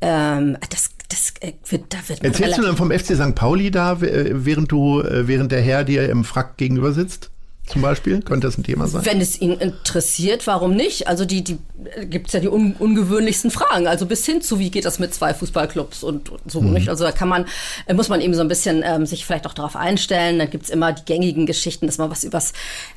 [0.00, 3.34] ähm, das, das äh, wird, da wird Erzählst du dann vom FC St.
[3.34, 7.30] Pauli da, während du, äh, während der Herr dir im Frack gegenüber sitzt?
[7.66, 8.20] Zum Beispiel?
[8.20, 9.06] Könnte das ein Thema sein?
[9.06, 11.08] Wenn es ihn interessiert, warum nicht?
[11.08, 11.58] Also die, die
[12.04, 13.86] gibt es ja die un ungewöhnlichsten Fragen.
[13.86, 16.74] Also bis hin zu, wie geht das mit zwei Fußballclubs und so mhm.
[16.74, 16.88] nicht?
[16.90, 17.46] Also da kann man,
[17.86, 20.38] äh, muss man eben so ein bisschen ähm, sich vielleicht auch darauf einstellen.
[20.38, 22.52] Dann gibt es immer die gängigen Geschichten, dass man was übers,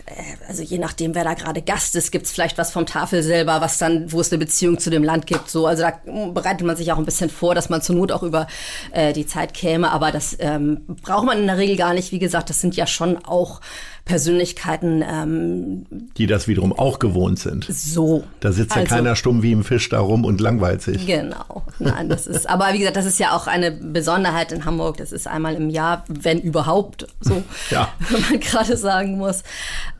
[0.05, 0.11] äh,
[0.49, 3.61] also je nachdem, wer da gerade Gast ist, gibt es vielleicht was vom Tafel selber,
[3.61, 5.49] was dann, wo es eine Beziehung zu dem Land gibt.
[5.49, 5.93] So, also da
[6.33, 8.47] bereitet man sich auch ein bisschen vor, dass man zur Not auch über
[8.91, 9.91] äh, die Zeit käme.
[9.91, 12.11] Aber das ähm, braucht man in der Regel gar nicht.
[12.11, 13.61] Wie gesagt, das sind ja schon auch
[14.07, 15.85] Persönlichkeiten, ähm,
[16.17, 17.65] die das wiederum auch gewohnt sind.
[17.69, 18.23] So.
[18.39, 21.05] Da sitzt ja also, keiner stumm wie im Fisch da rum und langweilt sich.
[21.05, 21.63] Genau.
[21.77, 24.97] Nein, das ist, aber wie gesagt, das ist ja auch eine Besonderheit in Hamburg.
[24.97, 27.89] Das ist einmal im Jahr, wenn überhaupt, so, ja.
[28.09, 29.43] wenn man gerade sagen muss.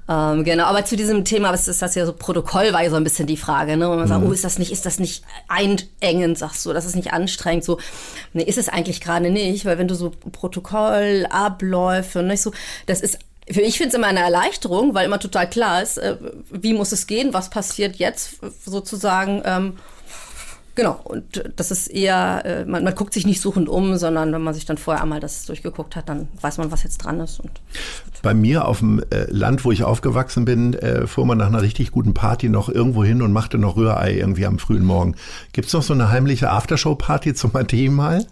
[0.10, 2.96] Ähm, genau, aber zu diesem Thema, was ist das ja so Protokoll, war ja so
[2.96, 3.90] ein bisschen die Frage, ne?
[3.90, 4.10] Und man mhm.
[4.10, 7.66] sagt, oh, ist das nicht, ist das nicht einengend, sagst du, das ist nicht anstrengend,
[7.66, 7.78] so.
[8.32, 12.54] Nee, ist es eigentlich gerade nicht, weil wenn du so Protokoll, Abläufe, nicht so,
[12.86, 16.18] das ist für ich finde es immer eine Erleichterung, weil immer total klar ist, äh,
[16.52, 19.42] wie muss es gehen, was passiert jetzt sozusagen.
[19.46, 19.74] Ähm,
[20.76, 24.42] genau, und das ist eher, äh, man, man, guckt sich nicht suchend um, sondern wenn
[24.42, 27.40] man sich dann vorher einmal das durchgeguckt hat, dann weiß man, was jetzt dran ist.
[27.40, 27.52] Und
[28.22, 31.62] Bei mir auf dem äh, Land, wo ich aufgewachsen bin, äh, fuhr man nach einer
[31.62, 35.16] richtig guten Party noch irgendwo hin und machte noch Rührei irgendwie am frühen Morgen.
[35.54, 37.52] Gibt es noch so eine heimliche Aftershow-Party zum
[37.92, 38.26] mal?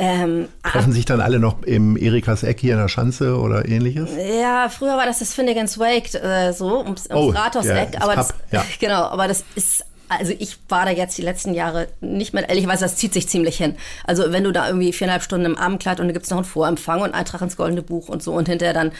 [0.00, 4.10] Ähm, Treffen sich dann alle noch im Erikas Eck hier in der Schanze oder ähnliches?
[4.40, 7.94] Ja, früher war das das Finnegan's Wake äh, so, ums, ums oh, Rathauseck.
[7.94, 8.64] Ja, aber das, ja.
[8.80, 12.84] genau, aber das ist also ich war da jetzt die letzten Jahre nicht mehr, ehrlicherweise,
[12.84, 13.76] das zieht sich ziemlich hin.
[14.04, 17.02] Also wenn du da irgendwie viereinhalb Stunden im Abendkleid und dann gibt's noch einen Vorempfang
[17.02, 18.92] und Eintrag ins Goldene Buch und so und hinterher dann,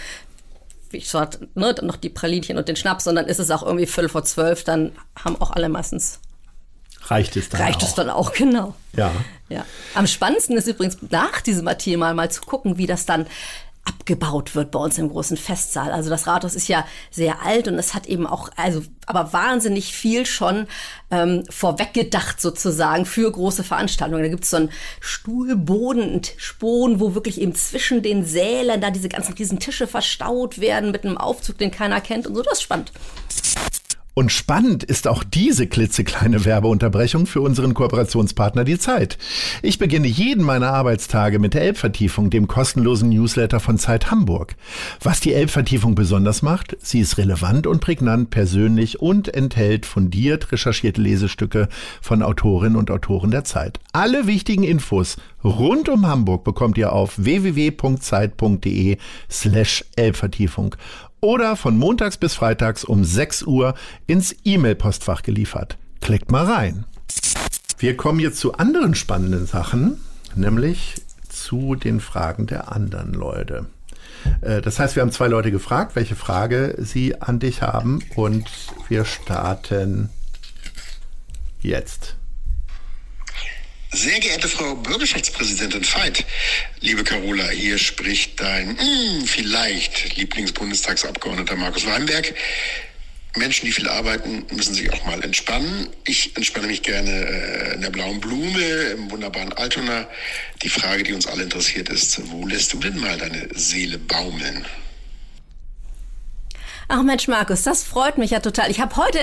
[0.90, 3.50] wie ich sagte, ne, dann noch die Pralinchen und den Schnaps und dann ist es
[3.50, 4.92] auch irgendwie Viertel vor zwölf, dann
[5.24, 6.20] haben auch alle meistens
[7.11, 7.88] reicht es dann reicht auch.
[7.88, 8.75] es dann auch, genau.
[8.94, 9.12] Ja.
[9.49, 9.64] ja.
[9.94, 13.27] Am spannendsten ist übrigens nach diesem Thema mal zu gucken, wie das dann
[13.88, 15.92] abgebaut wird bei uns im großen Festsaal.
[15.92, 19.94] Also das Rathaus ist ja sehr alt und es hat eben auch, also aber wahnsinnig
[19.94, 20.66] viel schon
[21.11, 24.23] ähm, vorweggedacht sozusagen für große Veranstaltungen.
[24.23, 28.90] Da gibt es so einen Stuhlboden, einen Tischboden, wo wirklich eben zwischen den Sälen da
[28.90, 32.42] diese ganzen riesen Tische verstaut werden mit einem Aufzug, den keiner kennt und so.
[32.42, 32.92] Das ist spannend.
[34.18, 39.16] Und spannend ist auch diese klitzekleine Werbeunterbrechung für unseren Kooperationspartner Die Zeit.
[39.62, 44.57] Ich beginne jeden meiner Arbeitstage mit der Elbvertiefung, dem kostenlosen Newsletter von Zeit Hamburg.
[45.00, 51.00] Was die Elbvertiefung besonders macht, sie ist relevant und prägnant, persönlich und enthält fundiert recherchierte
[51.00, 51.68] Lesestücke
[52.00, 53.78] von Autorinnen und Autoren der Zeit.
[53.92, 58.96] Alle wichtigen Infos rund um Hamburg bekommt ihr auf www.zeit.de
[59.31, 60.74] slash Elbvertiefung
[61.20, 63.74] oder von montags bis freitags um 6 Uhr
[64.07, 65.76] ins E-Mail-Postfach geliefert.
[66.00, 66.85] Klickt mal rein.
[67.78, 70.00] Wir kommen jetzt zu anderen spannenden Sachen,
[70.35, 70.96] nämlich
[71.28, 73.66] zu den Fragen der anderen Leute.
[74.40, 78.50] Äh, das heißt, wir haben zwei Leute gefragt, welche Frage sie an dich haben und
[78.88, 80.11] wir starten
[81.61, 82.17] jetzt.
[83.90, 86.27] Sehr geehrte Frau Bürgerschaftspräsidentin Veit,
[86.81, 92.35] liebe Carola, hier spricht dein mh, hm, vielleicht Lieblingsbundestagsabgeordneter Markus Weinberg.
[93.37, 95.88] Menschen, die viel arbeiten, müssen sich auch mal entspannen.
[96.05, 100.07] Ich entspanne mich gerne äh, in der blauen Blume, im wunderbaren Altona.
[100.62, 104.66] Die Frage, die uns alle interessiert, ist, wo lässt du denn mal deine Seele baumeln?
[106.90, 108.70] Ach Mensch, Markus, das freut mich ja total.
[108.70, 109.18] Ich habe heute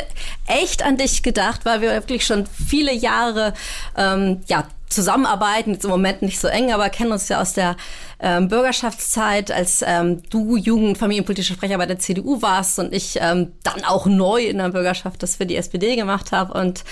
[0.45, 3.55] echt an dich gedacht, weil wir wirklich schon viele Jahre
[3.97, 7.75] ähm, ja, zusammenarbeiten, jetzt im Moment nicht so eng, aber kennen uns ja aus der
[8.19, 13.51] ähm, Bürgerschaftszeit, als ähm, du Jugend-, familienpolitischer Sprecher bei der CDU warst und ich ähm,
[13.63, 16.53] dann auch neu in der Bürgerschaft das für die SPD gemacht habe.
[16.53, 16.83] Und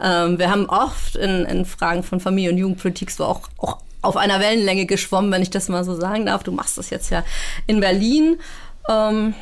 [0.00, 4.16] ähm, wir haben oft in, in Fragen von Familie- und Jugendpolitik so auch, auch auf
[4.16, 6.42] einer Wellenlänge geschwommen, wenn ich das mal so sagen darf.
[6.42, 7.22] Du machst das jetzt ja
[7.66, 8.38] in Berlin.
[8.88, 9.34] Ähm,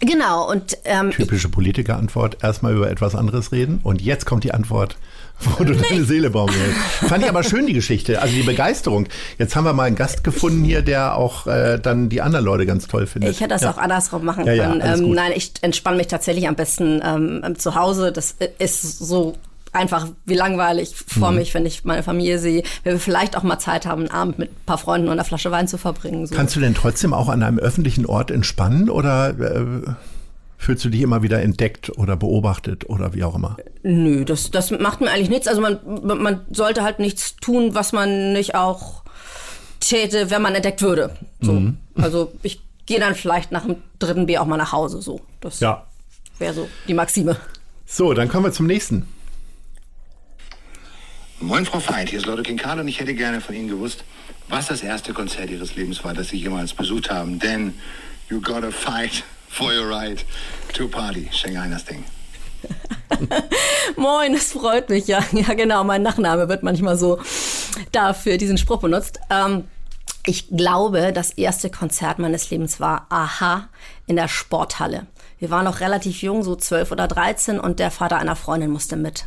[0.00, 0.50] Genau.
[0.50, 4.96] Und, ähm, Typische Politikerantwort, erstmal über etwas anderes reden und jetzt kommt die Antwort,
[5.40, 6.76] wo du deine Seele baumelst.
[7.08, 9.06] Fand ich aber schön, die Geschichte, also die Begeisterung.
[9.38, 12.66] Jetzt haben wir mal einen Gast gefunden hier, der auch äh, dann die anderen Leute
[12.66, 13.32] ganz toll findet.
[13.32, 13.72] Ich hätte das ja.
[13.72, 14.80] auch andersrum machen ja, können.
[14.80, 18.12] Ja, ähm, nein, ich entspanne mich tatsächlich am besten ähm, zu Hause.
[18.12, 19.36] Das ist so
[19.74, 21.38] einfach wie langweilig vor mhm.
[21.38, 24.38] mich, wenn ich meine Familie sehe, wenn wir vielleicht auch mal Zeit haben, einen Abend
[24.38, 26.26] mit ein paar Freunden und einer Flasche Wein zu verbringen.
[26.26, 26.34] So.
[26.34, 29.90] Kannst du denn trotzdem auch an einem öffentlichen Ort entspannen oder äh,
[30.58, 33.56] fühlst du dich immer wieder entdeckt oder beobachtet oder wie auch immer?
[33.82, 35.48] Nö, das, das macht mir eigentlich nichts.
[35.48, 39.02] Also man, man sollte halt nichts tun, was man nicht auch
[39.80, 41.10] täte, wenn man entdeckt würde.
[41.40, 41.52] So.
[41.52, 41.76] Mhm.
[41.96, 45.02] Also ich gehe dann vielleicht nach dem dritten Bier auch mal nach Hause.
[45.02, 45.20] So.
[45.40, 45.84] Das ja.
[46.38, 47.36] wäre so die Maxime.
[47.86, 49.06] So, dann kommen wir zum nächsten.
[51.40, 54.04] Moin, Frau Veit, hier ist Lotte Kinkade und ich hätte gerne von Ihnen gewusst,
[54.48, 57.40] was das erste Konzert Ihres Lebens war, das Sie jemals besucht haben.
[57.40, 57.74] Denn
[58.30, 60.24] you gotta fight for your right
[60.72, 61.28] to party.
[61.32, 62.04] Schenke das Ding.
[63.96, 65.22] Moin, es freut mich, ja.
[65.32, 67.18] Ja, genau, mein Nachname wird manchmal so
[67.90, 69.18] dafür diesen Spruch benutzt.
[69.28, 69.64] Ähm,
[70.26, 73.68] ich glaube, das erste Konzert meines Lebens war Aha
[74.06, 75.06] in der Sporthalle.
[75.38, 78.96] Wir waren noch relativ jung, so zwölf oder dreizehn, und der Vater einer Freundin musste
[78.96, 79.26] mit.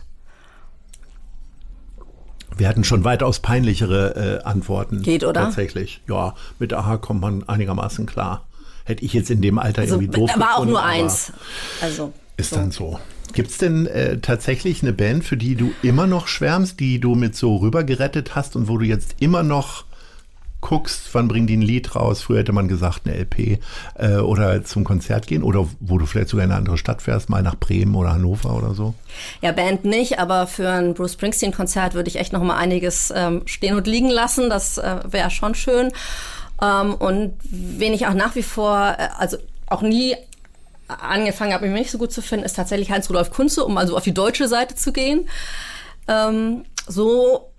[2.57, 5.03] Wir hatten schon weitaus peinlichere äh, Antworten.
[5.03, 5.41] Geht, oder?
[5.41, 6.01] Tatsächlich.
[6.07, 8.45] Ja, mit Aha kommt man einigermaßen klar.
[8.85, 11.33] Hätte ich jetzt in dem Alter also, irgendwie doof gefunden, auch nur eins.
[11.81, 12.13] Also.
[12.37, 12.55] Ist so.
[12.55, 12.99] dann so.
[13.33, 17.15] Gibt es denn äh, tatsächlich eine Band, für die du immer noch schwärmst, die du
[17.15, 19.86] mit so rübergerettet hast und wo du jetzt immer noch
[20.67, 22.21] guckst, wann bringen die ein Lied raus?
[22.21, 23.59] Früher hätte man gesagt, eine LP
[23.95, 27.29] äh, oder zum Konzert gehen oder wo du vielleicht sogar in eine andere Stadt fährst,
[27.29, 28.93] mal nach Bremen oder Hannover oder so?
[29.41, 33.43] Ja, Band nicht, aber für ein Bruce Springsteen-Konzert würde ich echt noch mal einiges ähm,
[33.45, 34.49] stehen und liegen lassen.
[34.49, 35.93] Das äh, wäre schon schön.
[36.61, 40.17] Ähm, und wen ich auch nach wie vor, äh, also auch nie
[40.89, 44.03] angefangen habe, mich nicht so gut zu finden, ist tatsächlich Heinz-Rudolf Kunze, um also auf
[44.03, 45.29] die deutsche Seite zu gehen.
[46.09, 47.51] Ähm, so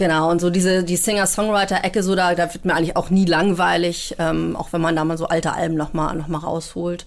[0.00, 4.16] Genau, und so diese die Singer-Songwriter-Ecke, so da, da wird mir eigentlich auch nie langweilig,
[4.18, 7.04] ähm, auch wenn man da mal so alte Alben nochmal noch mal rausholt.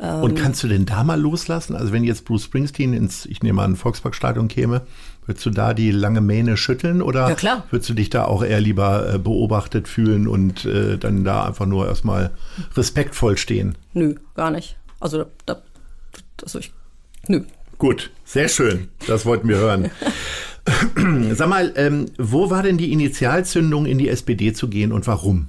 [0.00, 1.76] Ähm und kannst du denn da mal loslassen?
[1.76, 4.82] Also wenn jetzt Bruce Springsteen ins, ich nehme an, Volksparkstadion käme,
[5.26, 7.62] würdest du da die lange Mähne schütteln oder ja, klar.
[7.70, 11.66] würdest du dich da auch eher lieber äh, beobachtet fühlen und äh, dann da einfach
[11.66, 12.32] nur erstmal
[12.76, 13.78] respektvoll stehen?
[13.92, 14.74] Nö, gar nicht.
[14.98, 15.62] Also da,
[16.42, 16.72] also ich,
[17.28, 17.44] nö.
[17.78, 18.88] Gut, sehr schön.
[19.06, 19.92] Das wollten wir hören.
[21.34, 25.48] Sag mal, ähm, wo war denn die Initialzündung, in die SPD zu gehen und warum?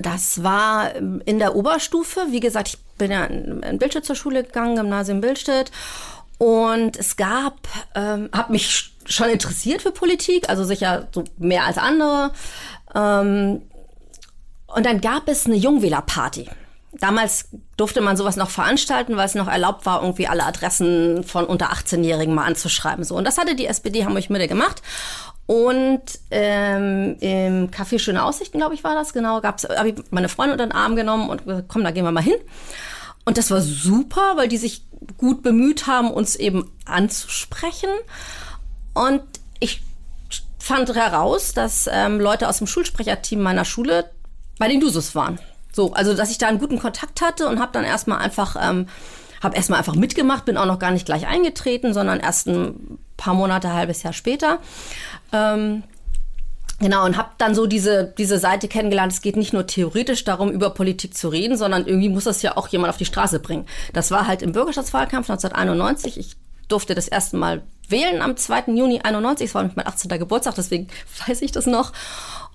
[0.00, 2.28] Das war ähm, in der Oberstufe.
[2.30, 5.70] Wie gesagt, ich bin ja in Bildstedt zur Schule gegangen, Gymnasium Bildstedt.
[6.38, 11.78] Und es gab, ähm, habe mich schon interessiert für Politik, also sicher so mehr als
[11.78, 12.30] andere.
[12.94, 13.62] Ähm,
[14.68, 16.48] und dann gab es eine Jungwählerparty.
[17.00, 21.44] Damals durfte man sowas noch veranstalten, weil es noch erlaubt war, irgendwie alle Adressen von
[21.44, 23.04] unter 18-Jährigen mal anzuschreiben.
[23.04, 23.14] So.
[23.14, 24.82] Und das hatte die SPD Hamburg Mitte gemacht.
[25.46, 30.28] Und ähm, im Café Schöne Aussichten, glaube ich, war das, genau, gab's, habe ich meine
[30.28, 32.36] Freundin unter den Arm genommen und gesagt, komm, da gehen wir mal hin.
[33.24, 34.84] und das war super, weil die sich
[35.16, 37.88] gut bemüht haben, uns eben anzusprechen.
[38.92, 39.22] Und
[39.60, 39.82] ich
[40.58, 44.10] fand heraus, dass ähm, Leute aus dem Schulsprecherteam meiner Schule
[44.58, 45.38] bei den Dusus waren.
[45.72, 48.86] So, also dass ich da einen guten Kontakt hatte und habe dann erstmal einfach ähm,
[49.42, 53.34] habe erstmal einfach mitgemacht, bin auch noch gar nicht gleich eingetreten, sondern erst ein paar
[53.34, 54.58] Monate, halbes Jahr später.
[55.32, 55.84] Ähm,
[56.80, 59.12] Genau, und habe dann so diese, diese Seite kennengelernt.
[59.12, 62.56] Es geht nicht nur theoretisch darum, über Politik zu reden, sondern irgendwie muss das ja
[62.56, 63.66] auch jemand auf die Straße bringen.
[63.92, 66.18] Das war halt im Bürgerschaftswahlkampf 1991.
[66.18, 66.36] Ich
[66.68, 68.74] durfte das erste Mal wählen am 2.
[68.74, 69.48] Juni 91.
[69.48, 70.08] Es war mein 18.
[70.20, 70.86] Geburtstag, deswegen
[71.26, 71.92] weiß ich das noch.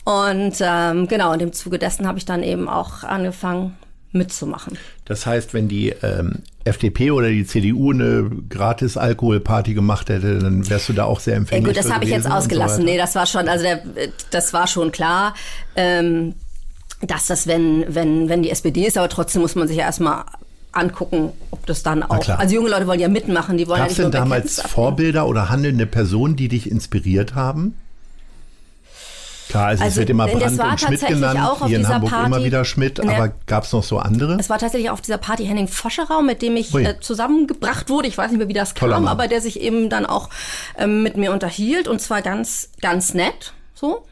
[0.04, 3.78] Und ähm, genau, in dem Zuge dessen habe ich dann eben auch angefangen,
[4.12, 4.78] mitzumachen.
[5.06, 10.70] Das heißt, wenn die ähm, FDP oder die CDU eine gratis Alkoholparty gemacht hätte, dann
[10.70, 11.76] wärst du da auch sehr empfänglich.
[11.76, 12.82] Ja, gut, das habe ich jetzt ausgelassen.
[12.82, 13.82] So nee, das war schon, also der,
[14.30, 15.34] das war schon klar.
[15.76, 16.36] Ähm,
[17.02, 20.24] dass das, wenn, wenn, wenn die SPD ist, aber trotzdem muss man sich ja erstmal
[20.72, 22.30] angucken, ob das dann auch.
[22.30, 25.50] Also junge Leute wollen ja mitmachen, die wollen Gab's ja nicht denn damals Vorbilder oder
[25.50, 27.76] handelnde Personen, die dich inspiriert haben?
[29.54, 32.26] Klar, also, also es wird immer Brandt und Schmidt genannt, auch hier in Hamburg Party,
[32.26, 34.36] immer wieder Schmidt, aber gab es noch so andere?
[34.40, 38.08] Es war tatsächlich auf dieser Party Henning Foscherau, mit dem ich äh, zusammengebracht wurde.
[38.08, 39.12] Ich weiß nicht mehr, wie das Toller kam, Mann.
[39.12, 40.30] aber der sich eben dann auch
[40.76, 44.08] ähm, mit mir unterhielt und zwar ganz, ganz nett, so.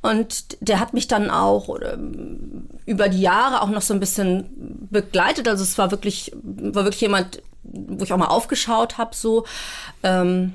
[0.00, 4.44] Und der hat mich dann auch ähm, über die Jahre auch noch so ein bisschen
[4.92, 5.48] begleitet.
[5.48, 9.44] Also es war wirklich, war wirklich jemand, wo ich auch mal aufgeschaut habe, so
[10.04, 10.52] ähm,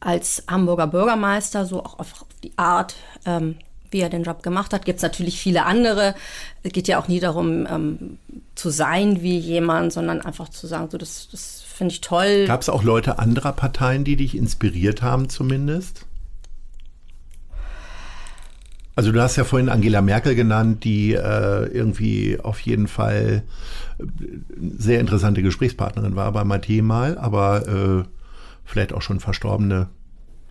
[0.00, 3.56] als Hamburger Bürgermeister, so auch auf die Art, ähm,
[3.90, 4.84] wie er den Job gemacht hat.
[4.84, 6.14] Gibt es natürlich viele andere.
[6.62, 8.18] Es geht ja auch nie darum, ähm,
[8.54, 12.46] zu sein wie jemand, sondern einfach zu sagen, so das, das finde ich toll.
[12.46, 16.04] Gab es auch Leute anderer Parteien, die dich inspiriert haben zumindest?
[18.98, 23.44] Also du hast ja vorhin Angela Merkel genannt, die äh, irgendwie auf jeden Fall
[24.00, 24.04] äh,
[24.76, 28.02] sehr interessante Gesprächspartnerin war bei Mathieu mal, aber äh,
[28.64, 29.88] vielleicht auch schon verstorbene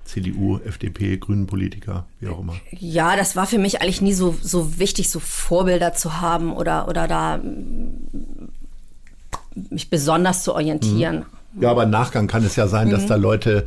[0.08, 2.56] CDU, FDP, Grünen Politiker, wie auch immer.
[2.72, 6.88] Ja, das war für mich eigentlich nie so, so wichtig, so Vorbilder zu haben oder,
[6.88, 7.40] oder da
[9.70, 11.18] mich besonders zu orientieren.
[11.18, 11.38] Mhm.
[11.60, 13.08] Ja, aber im Nachgang kann es ja sein, dass mhm.
[13.08, 13.66] da Leute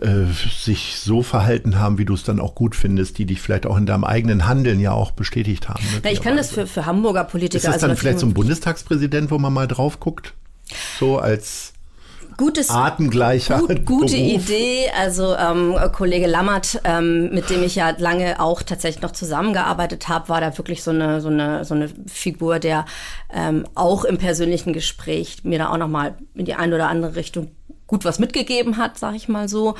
[0.00, 0.24] äh,
[0.62, 3.78] sich so verhalten haben, wie du es dann auch gut findest, die dich vielleicht auch
[3.78, 5.82] in deinem eigenen Handeln ja auch bestätigt haben.
[6.04, 7.56] Ja, ich kann das für, für Hamburger Politiker.
[7.56, 10.34] Ist das dann also vielleicht so ein Bundestagspräsident, wo man mal drauf guckt?
[10.98, 11.73] So als
[12.36, 13.58] Gutes, Artengleicher.
[13.58, 14.48] Gut, gute Beruf.
[14.48, 14.90] Idee.
[14.98, 20.28] Also ähm, Kollege Lammert, ähm, mit dem ich ja lange auch tatsächlich noch zusammengearbeitet habe,
[20.28, 22.84] war da wirklich so eine so eine so eine Figur, der
[23.32, 27.16] ähm, auch im persönlichen Gespräch mir da auch noch mal in die eine oder andere
[27.16, 27.50] Richtung
[27.94, 29.76] gut was mitgegeben hat, sag ich mal so.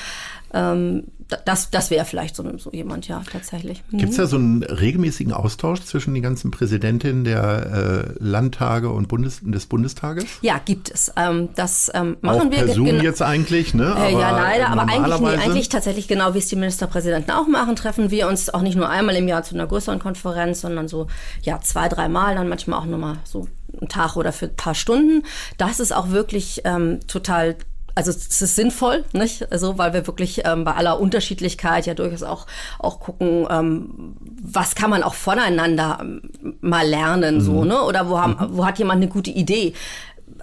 [0.53, 1.05] Ähm,
[1.47, 3.83] das, das wäre vielleicht so, so, jemand, ja, tatsächlich.
[3.91, 3.99] Mhm.
[3.99, 9.09] Gibt es da so einen regelmäßigen Austausch zwischen den ganzen Präsidentinnen der äh, Landtage und
[9.09, 10.27] Bundes des Bundestages?
[10.43, 11.13] Ja, gibt es.
[11.17, 12.67] Ähm, das ähm, machen auch wir.
[12.67, 13.97] Per Zoom jetzt eigentlich, ne?
[13.99, 17.75] Äh, ja, leider, aber eigentlich, nee, eigentlich tatsächlich genau, wie es die Ministerpräsidenten auch machen,
[17.75, 21.09] treffen wir uns auch nicht nur einmal im Jahr zu einer größeren Konferenz, sondern so,
[21.43, 23.49] ja, zwei, dreimal, dann manchmal auch nochmal so
[23.81, 25.25] einen Tag oder für ein paar Stunden.
[25.59, 27.57] Das ist auch wirklich ähm, total
[27.95, 29.51] also es ist sinnvoll, nicht?
[29.53, 32.47] Also, weil wir wirklich ähm, bei aller Unterschiedlichkeit ja durchaus auch,
[32.79, 36.23] auch gucken, ähm, was kann man auch voneinander ähm,
[36.61, 37.41] mal lernen, mhm.
[37.41, 37.83] so, ne?
[37.83, 38.57] Oder wo, haben, mhm.
[38.57, 39.75] wo hat jemand eine gute Idee?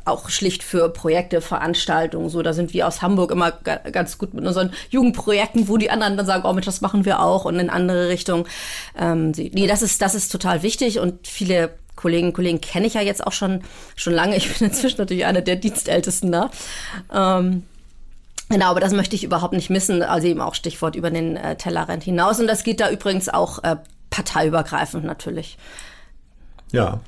[0.05, 4.45] Auch schlicht für Projekte, Veranstaltungen, so, da sind wir aus Hamburg immer ganz gut mit
[4.45, 7.69] unseren Jugendprojekten, wo die anderen dann sagen, oh Mensch, das machen wir auch und in
[7.69, 8.45] andere Richtungen.
[8.97, 11.69] Ähm, nee, das ist, das ist total wichtig und viele
[12.01, 13.61] Kolleginnen und Kollegen kenne ich ja jetzt auch schon,
[13.95, 14.35] schon lange.
[14.35, 16.49] Ich bin inzwischen natürlich einer der Dienstältesten da.
[17.13, 17.63] Ähm,
[18.49, 20.03] Genau, aber das möchte ich überhaupt nicht missen.
[20.03, 22.37] Also eben auch Stichwort über den äh, Tellerrand hinaus.
[22.37, 23.77] Und das geht da übrigens auch äh,
[24.09, 25.57] parteiübergreifend natürlich.
[26.73, 26.99] Ja,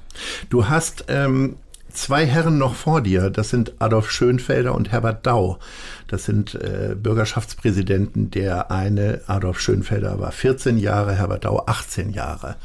[0.50, 1.58] du hast ähm,
[1.92, 3.30] zwei Herren noch vor dir.
[3.30, 5.60] Das sind Adolf Schönfelder und Herbert Dau.
[6.08, 8.32] Das sind äh, Bürgerschaftspräsidenten.
[8.32, 12.56] Der eine, Adolf Schönfelder, war 14 Jahre, Herbert Dau 18 Jahre.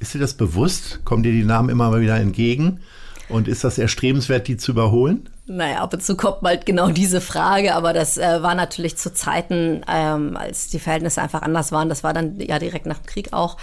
[0.00, 1.04] Ist dir das bewusst?
[1.04, 2.80] Kommen dir die Namen immer mal wieder entgegen?
[3.28, 5.28] Und ist das erstrebenswert, die zu überholen?
[5.46, 9.12] Naja, ab und zu kommt mal genau diese Frage, aber das äh, war natürlich zu
[9.12, 11.88] Zeiten, ähm, als die Verhältnisse einfach anders waren.
[11.88, 13.56] Das war dann ja direkt nach dem Krieg auch.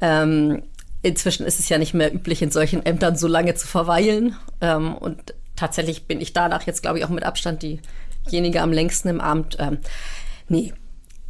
[0.00, 0.62] Ähm,
[1.02, 4.36] inzwischen ist es ja nicht mehr üblich, in solchen Ämtern so lange zu verweilen.
[4.60, 9.08] Ähm, und tatsächlich bin ich danach jetzt, glaube ich, auch mit Abstand diejenige am längsten
[9.08, 9.56] im Amt.
[9.60, 9.78] Ähm,
[10.48, 10.72] nee,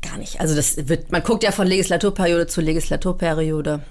[0.02, 0.40] gar nicht.
[0.40, 3.82] Also das wird, man guckt ja von Legislaturperiode zu Legislaturperiode.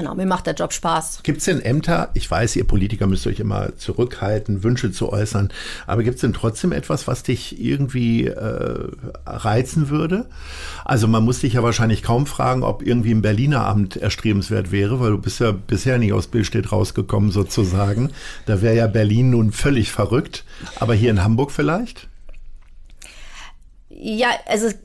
[0.00, 1.20] Genau, mir macht der Job Spaß.
[1.24, 5.50] Gibt es denn Ämter, ich weiß, ihr Politiker müsst euch immer zurückhalten, Wünsche zu äußern,
[5.86, 8.88] aber gibt es denn trotzdem etwas, was dich irgendwie äh,
[9.26, 10.24] reizen würde?
[10.86, 15.00] Also man muss dich ja wahrscheinlich kaum fragen, ob irgendwie ein Berliner Amt erstrebenswert wäre,
[15.00, 18.08] weil du bist ja bisher nicht aus Billstedt rausgekommen sozusagen.
[18.46, 20.44] Da wäre ja Berlin nun völlig verrückt,
[20.76, 22.08] aber hier in Hamburg vielleicht?
[24.02, 24.76] Ja, also es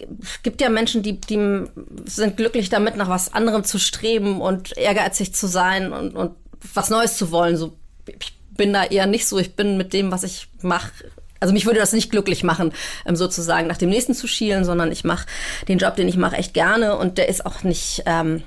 [0.44, 1.64] gibt ja Menschen, die, die
[2.06, 6.36] sind glücklich damit, nach was anderem zu streben und ehrgeizig zu sein und, und
[6.74, 7.56] was Neues zu wollen.
[7.56, 9.38] So, ich bin da eher nicht so.
[9.40, 10.92] Ich bin mit dem, was ich mache,
[11.40, 12.74] also mich würde das nicht glücklich machen,
[13.06, 15.28] ähm, sozusagen nach dem nächsten zu schielen, sondern ich mache
[15.70, 18.44] den Job, den ich mache, echt gerne und der ist auch nicht, ähm,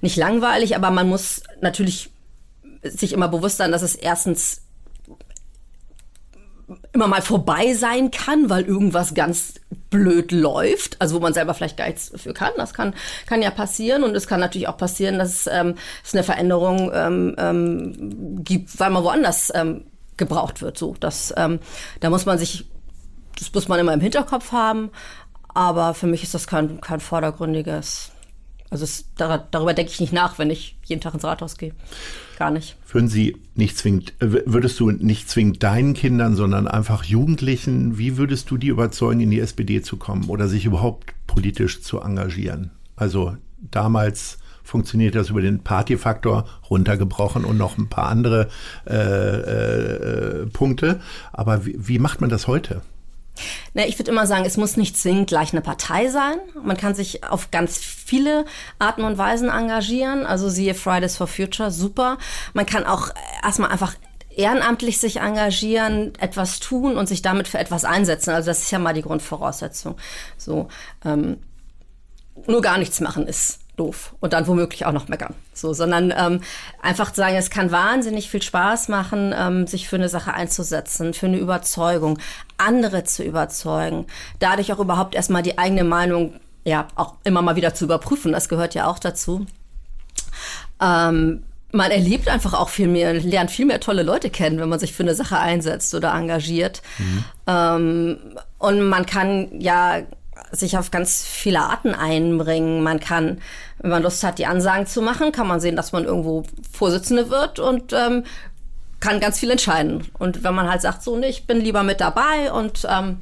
[0.00, 2.10] nicht langweilig, aber man muss natürlich
[2.82, 4.62] sich immer bewusst sein, dass es erstens
[6.92, 9.54] immer mal vorbei sein kann, weil irgendwas ganz
[9.90, 12.52] blöd läuft, also wo man selber vielleicht gar nichts für kann.
[12.56, 12.94] Das kann,
[13.26, 17.36] kann ja passieren und es kann natürlich auch passieren, dass ähm, es eine Veränderung ähm,
[17.38, 19.84] ähm, gibt, weil man woanders ähm,
[20.16, 20.76] gebraucht wird.
[20.76, 21.60] So, das, ähm,
[22.00, 22.66] da muss man sich,
[23.38, 24.90] das muss man immer im Hinterkopf haben.
[25.54, 28.10] Aber für mich ist das kein, kein vordergründiges
[28.70, 31.72] also es, darüber denke ich nicht nach, wenn ich jeden Tag ins Rathaus gehe.
[32.38, 32.76] Gar nicht.
[32.90, 38.16] Würden Sie nicht zwingend, äh, würdest du nicht zwingend deinen Kindern, sondern einfach Jugendlichen, wie
[38.16, 42.72] würdest du die überzeugen, in die SPD zu kommen oder sich überhaupt politisch zu engagieren?
[42.96, 48.48] Also damals funktioniert das über den Partyfaktor runtergebrochen und noch ein paar andere
[48.86, 51.00] äh, äh, Punkte.
[51.32, 52.82] Aber wie, wie macht man das heute?
[53.74, 56.38] Na, ich würde immer sagen, es muss nicht zwingend gleich eine Partei sein.
[56.62, 58.44] Man kann sich auf ganz viele
[58.78, 60.26] Arten und Weisen engagieren.
[60.26, 62.18] Also siehe Fridays for Future, super.
[62.54, 63.10] Man kann auch
[63.42, 63.94] erstmal einfach
[64.30, 68.30] ehrenamtlich sich engagieren, etwas tun und sich damit für etwas einsetzen.
[68.30, 69.96] Also das ist ja mal die Grundvoraussetzung.
[70.36, 70.68] So,
[71.04, 71.38] ähm,
[72.46, 75.34] nur gar nichts machen ist doof und dann womöglich auch noch meckern.
[75.52, 76.40] So, sondern ähm,
[76.82, 81.26] einfach sagen, es kann wahnsinnig viel Spaß machen, ähm, sich für eine Sache einzusetzen, für
[81.26, 82.18] eine Überzeugung,
[82.58, 84.06] andere zu überzeugen,
[84.38, 88.32] dadurch auch überhaupt erstmal die eigene Meinung ja auch immer mal wieder zu überprüfen.
[88.32, 89.46] Das gehört ja auch dazu.
[90.80, 91.42] Ähm,
[91.72, 94.92] man erlebt einfach auch viel mehr, lernt viel mehr tolle Leute kennen, wenn man sich
[94.92, 96.82] für eine Sache einsetzt oder engagiert.
[96.98, 97.24] Mhm.
[97.46, 98.18] Ähm,
[98.58, 100.02] und man kann ja
[100.52, 102.82] sich auf ganz viele Arten einbringen.
[102.82, 103.38] Man kann,
[103.78, 107.30] wenn man Lust hat, die Ansagen zu machen, kann man sehen, dass man irgendwo Vorsitzende
[107.30, 108.24] wird und ähm,
[109.06, 110.04] kann ganz viel entscheiden.
[110.18, 113.18] Und wenn man halt sagt, so, nee, ich bin lieber mit dabei und ähm,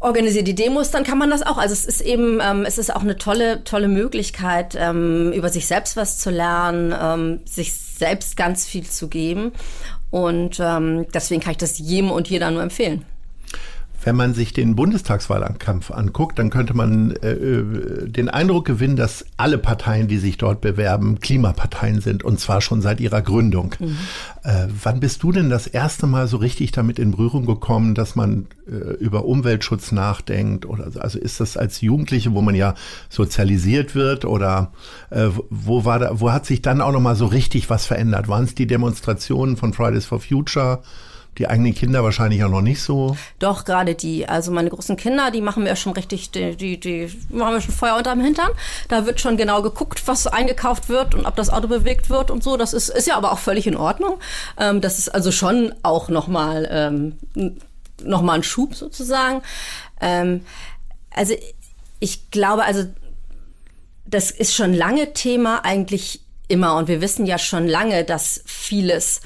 [0.00, 1.56] organisiere die Demos, dann kann man das auch.
[1.56, 5.66] Also es ist eben, ähm, es ist auch eine tolle, tolle Möglichkeit, ähm, über sich
[5.66, 9.52] selbst was zu lernen, ähm, sich selbst ganz viel zu geben.
[10.10, 13.06] Und ähm, deswegen kann ich das jedem und jeder nur empfehlen.
[14.06, 19.24] Wenn man sich den Bundestagswahlkampf anguckt, dann könnte man äh, äh, den Eindruck gewinnen, dass
[19.36, 23.74] alle Parteien, die sich dort bewerben, Klimaparteien sind und zwar schon seit ihrer Gründung.
[23.80, 23.96] Mhm.
[24.44, 28.14] Äh, wann bist du denn das erste Mal so richtig damit in Berührung gekommen, dass
[28.14, 30.66] man äh, über Umweltschutz nachdenkt?
[30.66, 32.74] Oder also ist das als Jugendliche, wo man ja
[33.08, 34.70] sozialisiert wird, oder
[35.10, 38.28] äh, wo war da, wo hat sich dann auch noch mal so richtig was verändert?
[38.28, 40.80] Waren es die Demonstrationen von Fridays for Future?
[41.38, 43.16] Die eigenen Kinder wahrscheinlich auch noch nicht so.
[43.38, 44.28] Doch, gerade die.
[44.28, 47.74] Also meine großen Kinder, die machen mir schon richtig, die, die, die machen mir schon
[47.74, 48.50] Feuer unterm Hintern.
[48.88, 52.42] Da wird schon genau geguckt, was eingekauft wird und ob das Auto bewegt wird und
[52.42, 52.56] so.
[52.56, 54.18] Das ist, ist ja aber auch völlig in Ordnung.
[54.58, 57.58] Ähm, das ist also schon auch nochmal ähm,
[58.02, 59.42] noch ein Schub sozusagen.
[60.00, 60.42] Ähm,
[61.10, 61.34] also
[62.00, 62.84] ich glaube, also
[64.06, 69.20] das ist schon lange Thema eigentlich immer und wir wissen ja schon lange, dass vieles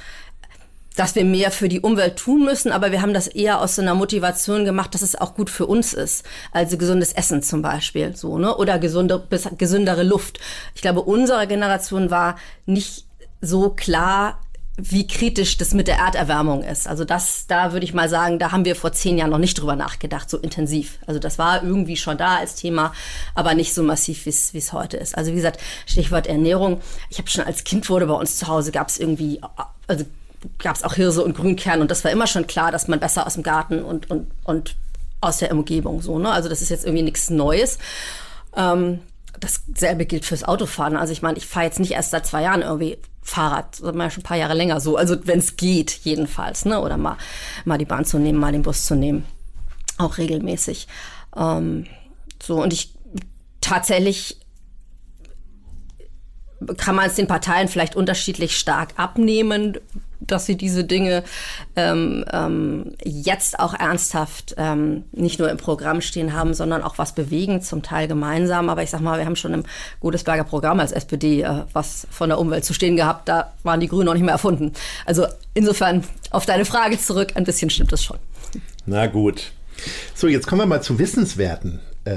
[0.96, 3.82] dass wir mehr für die Umwelt tun müssen, aber wir haben das eher aus so
[3.82, 6.24] einer Motivation gemacht, dass es auch gut für uns ist.
[6.52, 8.56] Also gesundes Essen zum Beispiel, so, ne?
[8.56, 9.26] Oder gesunde,
[9.56, 10.40] gesündere Luft.
[10.74, 12.36] Ich glaube, unsere Generation war
[12.66, 13.06] nicht
[13.40, 14.40] so klar,
[14.82, 16.88] wie kritisch das mit der Erderwärmung ist.
[16.88, 19.58] Also das, da würde ich mal sagen, da haben wir vor zehn Jahren noch nicht
[19.58, 20.98] drüber nachgedacht, so intensiv.
[21.06, 22.92] Also das war irgendwie schon da als Thema,
[23.34, 25.16] aber nicht so massiv, wie es heute ist.
[25.16, 26.80] Also wie gesagt, Stichwort Ernährung.
[27.10, 29.40] Ich habe schon als Kind wurde bei uns zu Hause gab es irgendwie,
[29.86, 30.04] also
[30.58, 33.26] gab es auch Hirse und Grünkern und das war immer schon klar, dass man besser
[33.26, 34.76] aus dem Garten und, und, und
[35.20, 36.18] aus der Umgebung so.
[36.18, 36.30] Ne?
[36.30, 37.78] Also das ist jetzt irgendwie nichts Neues.
[38.56, 39.00] Ähm,
[39.38, 40.96] dasselbe gilt fürs Autofahren.
[40.96, 44.22] Also ich meine, ich fahre jetzt nicht erst seit zwei Jahren irgendwie Fahrrad, sondern schon
[44.22, 44.96] ein paar Jahre länger so.
[44.96, 46.64] Also wenn es geht, jedenfalls.
[46.64, 46.80] Ne?
[46.80, 47.16] Oder mal,
[47.64, 49.24] mal die Bahn zu nehmen, mal den Bus zu nehmen.
[49.98, 50.88] Auch regelmäßig.
[51.36, 51.86] Ähm,
[52.42, 52.94] so, und ich
[53.60, 54.38] tatsächlich
[56.76, 59.78] kann man es den Parteien vielleicht unterschiedlich stark abnehmen,
[60.30, 61.24] dass sie diese Dinge
[61.76, 67.14] ähm, ähm, jetzt auch ernsthaft ähm, nicht nur im Programm stehen haben, sondern auch was
[67.14, 68.68] bewegen, zum Teil gemeinsam.
[68.68, 69.64] Aber ich sag mal, wir haben schon im
[70.00, 73.28] Godesberger Programm als SPD äh, was von der Umwelt zu stehen gehabt.
[73.28, 74.72] Da waren die Grünen noch nicht mehr erfunden.
[75.06, 78.18] Also insofern auf deine Frage zurück, ein bisschen stimmt es schon.
[78.86, 79.52] Na gut.
[80.14, 81.80] So, jetzt kommen wir mal zu Wissenswerten.
[82.04, 82.12] Äh,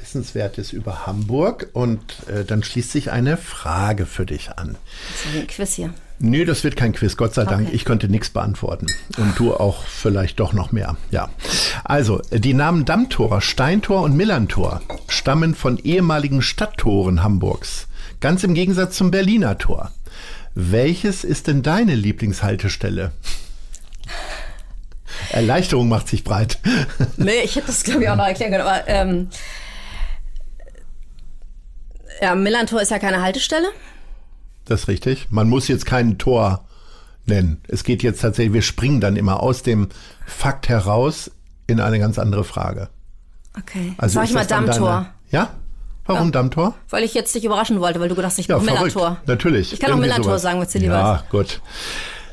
[0.00, 4.76] Wissenswertes über Hamburg und äh, dann schließt sich eine Frage für dich an.
[5.10, 5.94] Das ist ein Quiz hier.
[6.18, 7.66] Nö, das wird kein Quiz, Gott sei Dank.
[7.66, 7.76] Okay.
[7.76, 8.86] Ich konnte nichts beantworten.
[9.18, 10.96] Und du auch vielleicht doch noch mehr.
[11.10, 11.28] Ja.
[11.84, 17.88] Also, die Namen Dammtor, Steintor und Millantor stammen von ehemaligen Stadttoren Hamburgs.
[18.20, 19.92] Ganz im Gegensatz zum Berliner Tor.
[20.54, 23.12] Welches ist denn deine Lieblingshaltestelle?
[25.30, 26.58] Erleichterung macht sich breit.
[27.18, 28.66] Nee, ich hätte das, glaube ich, auch noch erklären können.
[28.66, 29.28] Aber ähm,
[32.22, 33.68] ja, Millantor ist ja keine Haltestelle.
[34.66, 35.28] Das ist richtig.
[35.30, 36.64] Man muss jetzt kein Tor
[37.24, 37.60] nennen.
[37.68, 39.88] Es geht jetzt tatsächlich, wir springen dann immer aus dem
[40.26, 41.30] Fakt heraus
[41.66, 42.88] in eine ganz andere Frage.
[43.58, 43.94] Okay.
[43.98, 44.88] Also Sag ich mal Dammtor.
[44.90, 45.50] Deine, ja?
[46.04, 46.32] Warum Ja.
[46.32, 46.74] Dammtor?
[46.90, 48.94] Weil ich jetzt dich überraschen wollte, weil du gedacht hast, ich Ja, verrückt.
[48.94, 49.16] Millantor.
[49.26, 49.72] Natürlich.
[49.72, 51.60] Ich kann auch Millantor sagen, was dir lieber Ja, gut.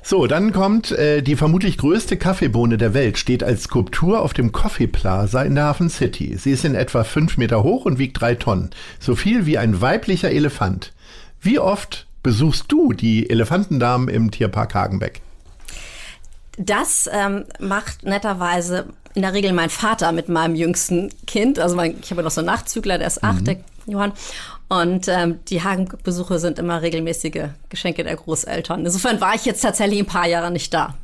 [0.05, 4.51] So, dann kommt äh, die vermutlich größte Kaffeebohne der Welt, steht als Skulptur auf dem
[4.51, 6.35] Coffee Plaza in der Hafen City.
[6.37, 8.71] Sie ist in etwa fünf Meter hoch und wiegt drei Tonnen.
[8.99, 10.91] So viel wie ein weiblicher Elefant.
[11.39, 15.21] Wie oft besuchst du die Elefantendamen im Tierpark Hagenbeck?
[16.57, 21.59] Das ähm, macht netterweise in der Regel mein Vater mit meinem jüngsten Kind.
[21.59, 23.45] Also mein, ich habe noch so einen Nachzügler, der ist acht, Mhm.
[23.45, 23.57] der
[23.87, 24.13] Johann.
[24.69, 28.85] Und ähm, die Hagenbesuche sind immer regelmäßige Geschenke der Großeltern.
[28.85, 30.95] Insofern war ich jetzt tatsächlich ein paar Jahre nicht da.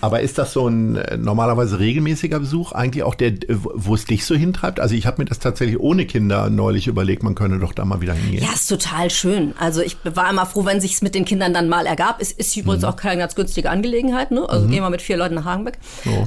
[0.00, 4.24] Aber ist das so ein äh, normalerweise regelmäßiger Besuch, eigentlich auch der, wo es dich
[4.24, 4.78] so hintreibt?
[4.80, 8.00] Also ich habe mir das tatsächlich ohne Kinder neulich überlegt, man könne doch da mal
[8.00, 8.42] wieder hingehen.
[8.44, 9.54] Ja, ist total schön.
[9.58, 12.20] Also ich war immer froh, wenn sich's mit den Kindern dann mal ergab.
[12.20, 12.88] Es ist übrigens Mhm.
[12.90, 14.30] auch keine ganz günstige Angelegenheit.
[14.30, 14.48] Ne?
[14.48, 15.78] Also gehen wir mit vier Leuten nach Hagenbeck.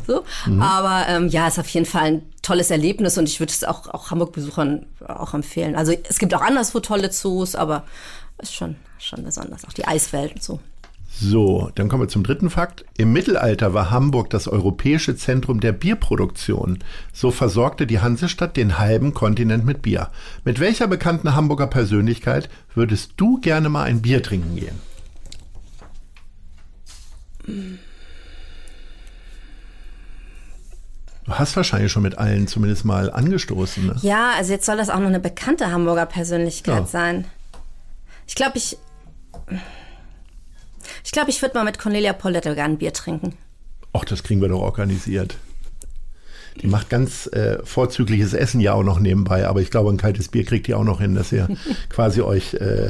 [0.06, 0.24] So.
[0.46, 0.62] Mhm.
[0.62, 3.88] Aber ähm, ja, ist auf jeden Fall ein tolles Erlebnis und ich würde es auch,
[3.88, 5.76] auch Hamburg-Besuchern auch empfehlen.
[5.76, 7.84] Also es gibt auch anderswo tolle Zoos, aber
[8.42, 9.66] ist schon, schon besonders.
[9.66, 10.60] Auch die Eiswelt und so.
[11.14, 12.86] So, dann kommen wir zum dritten Fakt.
[12.98, 16.80] Im Mittelalter war Hamburg das europäische Zentrum der Bierproduktion.
[17.14, 20.10] So versorgte die Hansestadt den halben Kontinent mit Bier.
[20.46, 24.80] Mit welcher bekannten Hamburger Persönlichkeit würdest du gerne mal ein Bier trinken gehen?
[31.26, 33.86] Du hast wahrscheinlich schon mit allen zumindest mal angestoßen.
[33.86, 33.96] Ne?
[34.02, 36.86] Ja, also jetzt soll das auch noch eine bekannte Hamburger Persönlichkeit Ja.
[36.86, 37.26] sein.
[38.28, 38.78] Ich glaube, ich.
[41.04, 43.34] Ich glaube, ich würde mal mit Cornelia Poletto gerne ein Bier trinken.
[43.94, 45.36] Ach, das kriegen wir doch organisiert.
[46.62, 50.28] Die macht ganz äh, vorzügliches Essen ja auch noch nebenbei, aber ich glaube, ein kaltes
[50.28, 51.48] Bier kriegt ihr auch noch hin, dass ihr
[51.90, 52.90] quasi euch äh,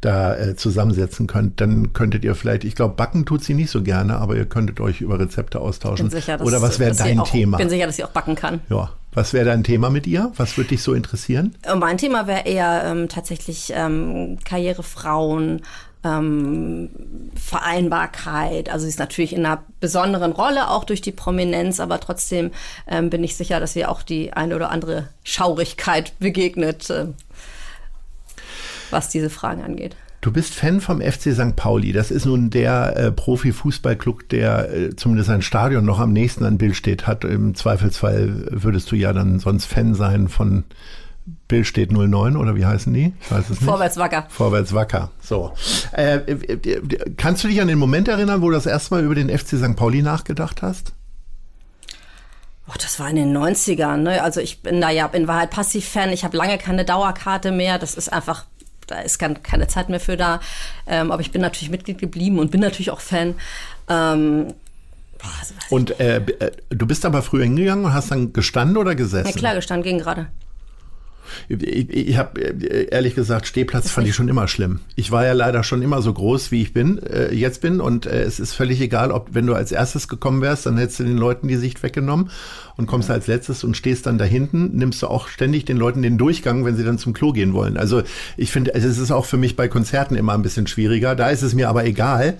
[0.00, 1.60] da äh, zusammensetzen könnt.
[1.60, 4.80] Dann könntet ihr vielleicht, ich glaube, backen tut sie nicht so gerne, aber ihr könntet
[4.80, 6.08] euch über Rezepte austauschen.
[6.08, 7.58] Bin sicher, dass, Oder was wäre dein auch, Thema?
[7.58, 8.60] bin sicher, dass sie auch backen kann.
[8.68, 10.32] Ja, was wäre dein Thema mit ihr?
[10.36, 11.54] Was würde dich so interessieren?
[11.72, 15.62] Und Mein Thema wäre eher ähm, tatsächlich ähm, Karrierefrauen,
[16.06, 16.90] ähm,
[17.34, 18.68] Vereinbarkeit.
[18.68, 22.50] Also sie ist natürlich in einer besonderen Rolle, auch durch die Prominenz, aber trotzdem
[22.86, 27.14] ähm, bin ich sicher, dass ihr auch die eine oder andere Schaurigkeit begegnet, ähm,
[28.90, 29.96] was diese Fragen angeht.
[30.20, 31.54] Du bist Fan vom FC St.
[31.54, 31.92] Pauli.
[31.92, 36.58] Das ist nun der äh, Profi-Fußballclub, der äh, zumindest sein Stadion noch am nächsten an
[36.58, 37.24] Bild steht hat.
[37.24, 40.64] Im Zweifelsfall würdest du ja dann sonst Fan sein von
[41.48, 43.12] Bild steht 09 oder wie heißen die?
[43.20, 43.64] Ich weiß es nicht.
[43.64, 44.26] Vorwärts wacker.
[44.28, 45.10] Vorwärts wacker.
[45.20, 45.52] So.
[45.92, 46.80] Äh, äh, äh,
[47.16, 49.56] kannst du dich an den Moment erinnern, wo du das erste Mal über den FC
[49.56, 49.74] St.
[49.74, 50.92] Pauli nachgedacht hast?
[52.68, 53.98] Oh, das war in den 90ern.
[53.98, 54.22] Ne?
[54.22, 56.10] Also ich bin da ja in Wahrheit Passiv-Fan.
[56.10, 57.78] Ich habe lange keine Dauerkarte mehr.
[57.78, 58.44] Das ist einfach,
[58.86, 60.40] da ist kein, keine Zeit mehr für da.
[60.86, 63.34] Ähm, aber ich bin natürlich Mitglied geblieben und bin natürlich auch Fan.
[63.88, 64.48] Ähm,
[65.18, 68.94] boah, also, Und äh, äh, du bist aber früher hingegangen und hast dann gestanden oder
[68.94, 69.28] gesessen?
[69.28, 70.28] ja klar, gestanden ging gerade.
[71.48, 74.80] Ich, ich habe ehrlich gesagt, Stehplatz fand ich schon immer schlimm.
[74.94, 77.80] Ich war ja leider schon immer so groß, wie ich bin, äh, jetzt bin.
[77.80, 81.00] Und äh, es ist völlig egal, ob wenn du als erstes gekommen wärst, dann hättest
[81.00, 82.30] du den Leuten die Sicht weggenommen
[82.76, 86.02] und kommst als letztes und stehst dann da hinten, nimmst du auch ständig den Leuten
[86.02, 87.76] den Durchgang, wenn sie dann zum Klo gehen wollen.
[87.76, 88.02] Also
[88.36, 91.14] ich finde, also es ist auch für mich bei Konzerten immer ein bisschen schwieriger.
[91.14, 92.38] Da ist es mir aber egal,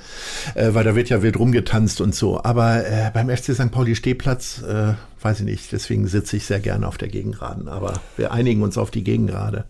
[0.54, 2.42] äh, weil da wird ja wild rumgetanzt und so.
[2.42, 3.70] Aber äh, beim FC St.
[3.70, 4.94] Pauli Stehplatz, äh,
[5.26, 7.66] weiß ich nicht, deswegen sitze ich sehr gerne auf der Gegengraden.
[7.66, 9.64] Aber wir einigen uns auf die Gegengrade.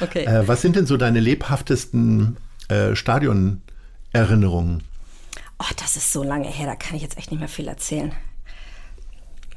[0.00, 0.24] Okay.
[0.24, 2.36] Äh, was sind denn so deine lebhaftesten
[2.68, 4.82] äh, Stadionerinnerungen?
[5.58, 8.12] Oh, das ist so lange her, da kann ich jetzt echt nicht mehr viel erzählen.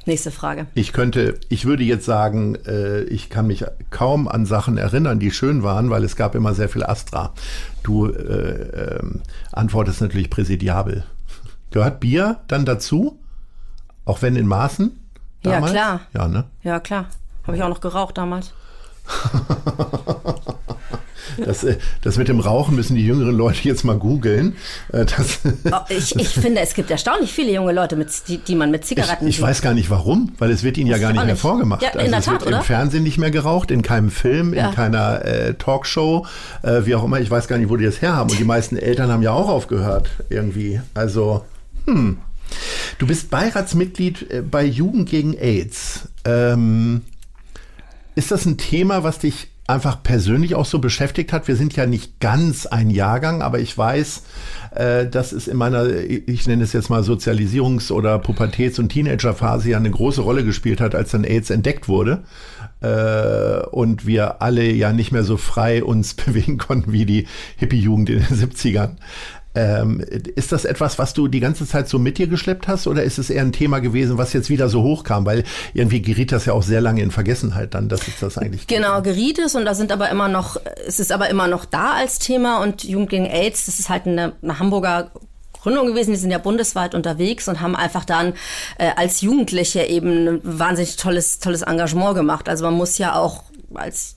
[0.06, 0.66] Nächste Frage.
[0.72, 5.30] Ich könnte, ich würde jetzt sagen, äh, ich kann mich kaum an Sachen erinnern, die
[5.30, 7.34] schön waren, weil es gab immer sehr viel Astra.
[7.82, 9.00] Du äh, äh,
[9.52, 11.04] antwortest natürlich präsidiabel.
[11.72, 13.18] Gehört Bier dann dazu?
[14.06, 14.98] Auch wenn in Maßen?
[15.42, 15.72] Damals?
[15.72, 16.00] Ja, klar.
[16.14, 16.44] Ja, ne?
[16.62, 17.06] Ja, klar.
[17.46, 18.52] Habe ich auch noch geraucht damals.
[21.44, 24.56] Das, äh, das mit dem Rauchen müssen die jüngeren Leute jetzt mal googeln.
[24.92, 25.06] Äh,
[25.70, 28.84] oh, ich, ich finde, es gibt erstaunlich viele junge Leute, mit, die, die man mit
[28.84, 31.36] Zigaretten Ich, ich weiß gar nicht warum, weil es wird ihnen ja gar nicht mehr
[31.36, 31.82] vorgemacht.
[31.82, 32.58] Ja, in also der Tat, es wird oder?
[32.58, 34.68] im Fernsehen nicht mehr geraucht, in keinem Film, ja.
[34.68, 36.26] in keiner äh, Talkshow,
[36.62, 37.20] äh, wie auch immer.
[37.20, 38.30] Ich weiß gar nicht, wo die das herhaben.
[38.30, 40.80] Und die meisten Eltern haben ja auch aufgehört irgendwie.
[40.94, 41.44] Also,
[41.86, 42.18] hm.
[42.98, 46.08] Du bist Beiratsmitglied äh, bei Jugend gegen AIDS.
[46.24, 47.02] Ähm,
[48.14, 51.46] ist das ein Thema, was dich einfach persönlich auch so beschäftigt hat.
[51.46, 54.22] Wir sind ja nicht ganz ein Jahrgang, aber ich weiß,
[54.74, 59.70] äh, dass es in meiner, ich nenne es jetzt mal Sozialisierungs- oder Pubertäts- und Teenagerphase
[59.70, 62.22] ja eine große Rolle gespielt hat, als dann AIDS entdeckt wurde.
[62.80, 67.26] Äh, und wir alle ja nicht mehr so frei uns bewegen konnten wie die
[67.56, 68.96] Hippie-Jugend in den 70ern.
[69.58, 69.98] Ähm,
[70.36, 73.18] ist das etwas, was du die ganze Zeit so mit dir geschleppt hast oder ist
[73.18, 75.26] es eher ein Thema gewesen, was jetzt wieder so hochkam?
[75.26, 75.42] Weil
[75.74, 79.02] irgendwie geriet das ja auch sehr lange in Vergessenheit dann, dass es das eigentlich Genau,
[79.02, 82.20] geriet es und da sind aber immer noch, es ist aber immer noch da als
[82.20, 85.10] Thema und Jugend gegen AIDS, das ist halt eine, eine Hamburger
[85.60, 88.34] Gründung gewesen, die sind ja bundesweit unterwegs und haben einfach dann
[88.78, 92.48] äh, als Jugendliche eben ein wahnsinnig tolles, tolles Engagement gemacht.
[92.48, 93.42] Also man muss ja auch
[93.74, 94.16] als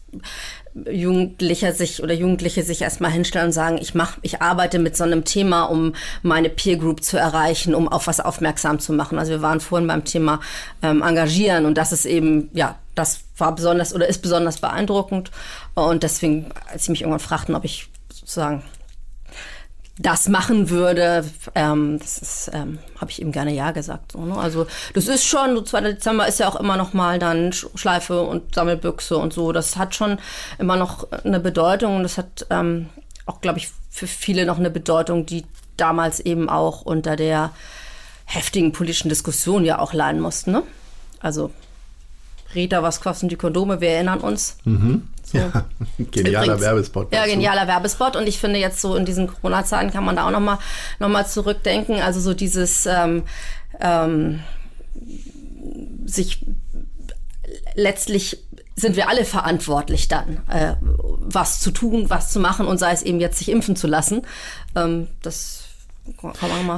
[0.74, 5.04] Jugendlicher sich oder Jugendliche sich erstmal hinstellen und sagen, ich mach, ich arbeite mit so
[5.04, 9.20] einem Thema, um meine Peer Group zu erreichen, um auf was aufmerksam zu machen.
[9.20, 10.40] Also wir waren vorhin beim Thema
[10.82, 15.32] ähm, Engagieren und das ist eben, ja, das war besonders oder ist besonders beeindruckend.
[15.74, 18.64] Und deswegen, als sie mich irgendwann fragten, ob ich sozusagen
[19.98, 24.14] das machen würde, ähm, das ähm, habe ich ihm gerne ja gesagt.
[24.14, 24.38] So, ne?
[24.38, 25.82] Also das ist schon, so 2.
[25.82, 29.52] Dezember ist ja auch immer noch mal dann Schleife und Sammelbüchse und so.
[29.52, 30.18] Das hat schon
[30.58, 32.90] immer noch eine Bedeutung und das hat ähm,
[33.26, 35.46] auch, glaube ich, für viele noch eine Bedeutung, die
[35.78, 37.52] damals eben auch unter der
[38.26, 40.52] heftigen politischen Diskussion ja auch leiden mussten.
[40.52, 40.64] Ne?
[41.20, 41.52] Also
[42.56, 43.82] Rita, was kosten die Kondome?
[43.82, 44.58] Wir erinnern uns.
[44.66, 45.08] Mhm.
[45.24, 45.38] So.
[45.38, 45.52] Ja,
[45.98, 47.14] genialer Übrigens, Werbespot.
[47.14, 48.16] Ja, genialer Werbespot.
[48.16, 50.58] Und ich finde jetzt so in diesen Corona-Zeiten kann man da auch nochmal
[51.00, 52.02] noch mal zurückdenken.
[52.02, 53.24] Also so dieses ähm,
[53.80, 54.42] ähm,
[56.06, 56.46] sich
[57.76, 58.44] letztlich
[58.76, 63.04] sind wir alle verantwortlich dann, äh, was zu tun, was zu machen und sei es
[63.04, 64.24] eben jetzt sich impfen zu lassen.
[64.76, 65.61] Ähm, das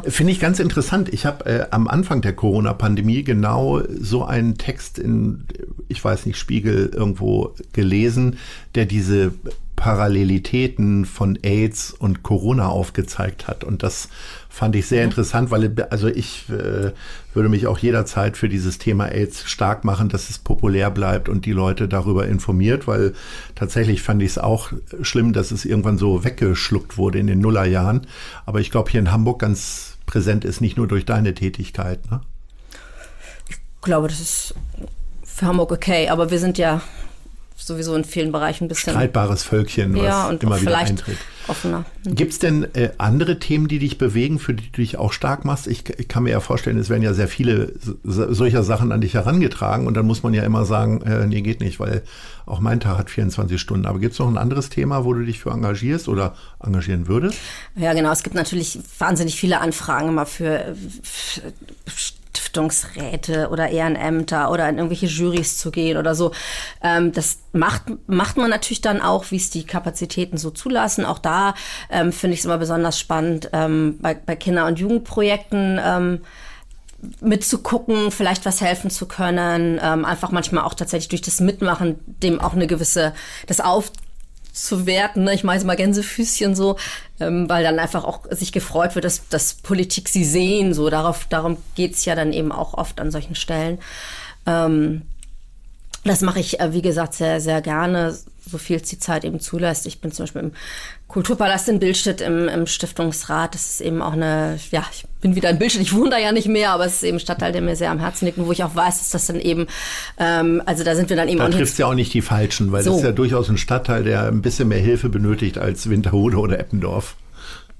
[0.07, 1.09] Finde ich ganz interessant.
[1.13, 5.45] Ich habe äh, am Anfang der Corona-Pandemie genau so einen Text in,
[5.87, 8.37] ich weiß nicht, Spiegel irgendwo gelesen,
[8.75, 9.33] der diese
[9.75, 13.63] Parallelitäten von AIDS und Corona aufgezeigt hat.
[13.63, 14.07] Und das
[14.53, 15.09] fand ich sehr mhm.
[15.09, 16.91] interessant, weil also ich äh,
[17.33, 21.47] würde mich auch jederzeit für dieses Thema AIDS stark machen, dass es populär bleibt und
[21.47, 23.15] die Leute darüber informiert, weil
[23.55, 28.05] tatsächlich fand ich es auch schlimm, dass es irgendwann so weggeschluckt wurde in den Nullerjahren.
[28.45, 32.11] Aber ich glaube, hier in Hamburg ganz präsent ist, nicht nur durch deine Tätigkeit.
[32.11, 32.21] Ne?
[33.49, 34.53] Ich glaube, das ist
[35.23, 36.79] für Hamburg okay, aber wir sind ja
[37.55, 38.93] sowieso in vielen Bereichen ein bisschen.
[38.93, 41.17] Streitbares Völkchen, was ja, und immer wieder eintritt.
[41.47, 41.85] Offener.
[42.05, 42.15] Mhm.
[42.15, 45.43] Gibt es denn äh, andere Themen, die dich bewegen, für die du dich auch stark
[45.45, 45.67] machst?
[45.67, 49.01] Ich, ich kann mir ja vorstellen, es werden ja sehr viele so, solcher Sachen an
[49.01, 52.03] dich herangetragen und dann muss man ja immer sagen, äh, nee, geht nicht, weil
[52.45, 53.85] auch mein Tag hat 24 Stunden.
[53.85, 57.37] Aber gibt es noch ein anderes Thema, wo du dich für engagierst oder engagieren würdest?
[57.75, 58.11] Ja, genau.
[58.11, 61.41] Es gibt natürlich wahnsinnig viele Anfragen immer für, für
[62.33, 66.31] Stiftungsräte oder Ehrenämter oder in irgendwelche Juries zu gehen oder so.
[66.81, 71.05] Ähm, das macht, macht man natürlich dann auch, wie es die Kapazitäten so zulassen.
[71.05, 71.53] Auch da
[71.89, 76.21] ähm, finde ich es immer besonders spannend, ähm, bei, bei Kinder- und Jugendprojekten ähm,
[77.21, 82.39] mitzugucken, vielleicht was helfen zu können, ähm, einfach manchmal auch tatsächlich durch das Mitmachen dem
[82.39, 83.13] auch eine gewisse,
[83.47, 83.91] das auf
[84.53, 85.23] zu werten.
[85.23, 85.33] Ne?
[85.33, 86.77] Ich mache mal Gänsefüßchen so,
[87.19, 90.73] ähm, weil dann einfach auch sich gefreut wird, dass, dass Politik sie sehen.
[90.73, 93.79] So darauf, darum geht's ja dann eben auch oft an solchen Stellen.
[94.45, 95.01] Ähm,
[96.03, 98.17] das mache ich, äh, wie gesagt, sehr, sehr gerne,
[98.49, 99.85] so viel es die Zeit eben zulässt.
[99.87, 100.51] Ich bin zum Beispiel im
[101.07, 103.53] Kulturpalast in Billstedt im, im Stiftungsrat.
[103.55, 106.31] Das ist eben auch eine, ja, ich bin wieder in Billstedt, ich wohne da ja
[106.31, 108.47] nicht mehr, aber es ist eben ein Stadtteil, der mir sehr am Herzen liegt und
[108.47, 109.67] wo ich auch weiß, dass das dann eben,
[110.19, 112.83] ähm, also da sind wir dann eben da trifft ja auch nicht die Falschen, weil
[112.83, 112.91] so.
[112.91, 116.59] das ist ja durchaus ein Stadtteil, der ein bisschen mehr Hilfe benötigt als Winterhude oder
[116.59, 117.15] Eppendorf.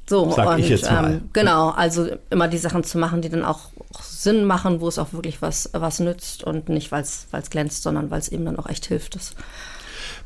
[0.06, 1.14] So, Sag und, ich jetzt mal.
[1.14, 4.88] Ähm, genau, also immer die Sachen zu machen, die dann auch, auch Sinn machen, wo
[4.88, 8.46] es auch wirklich was, was nützt und nicht, weil es glänzt, sondern weil es eben
[8.46, 9.16] dann auch echt hilft.
[9.16, 9.34] Das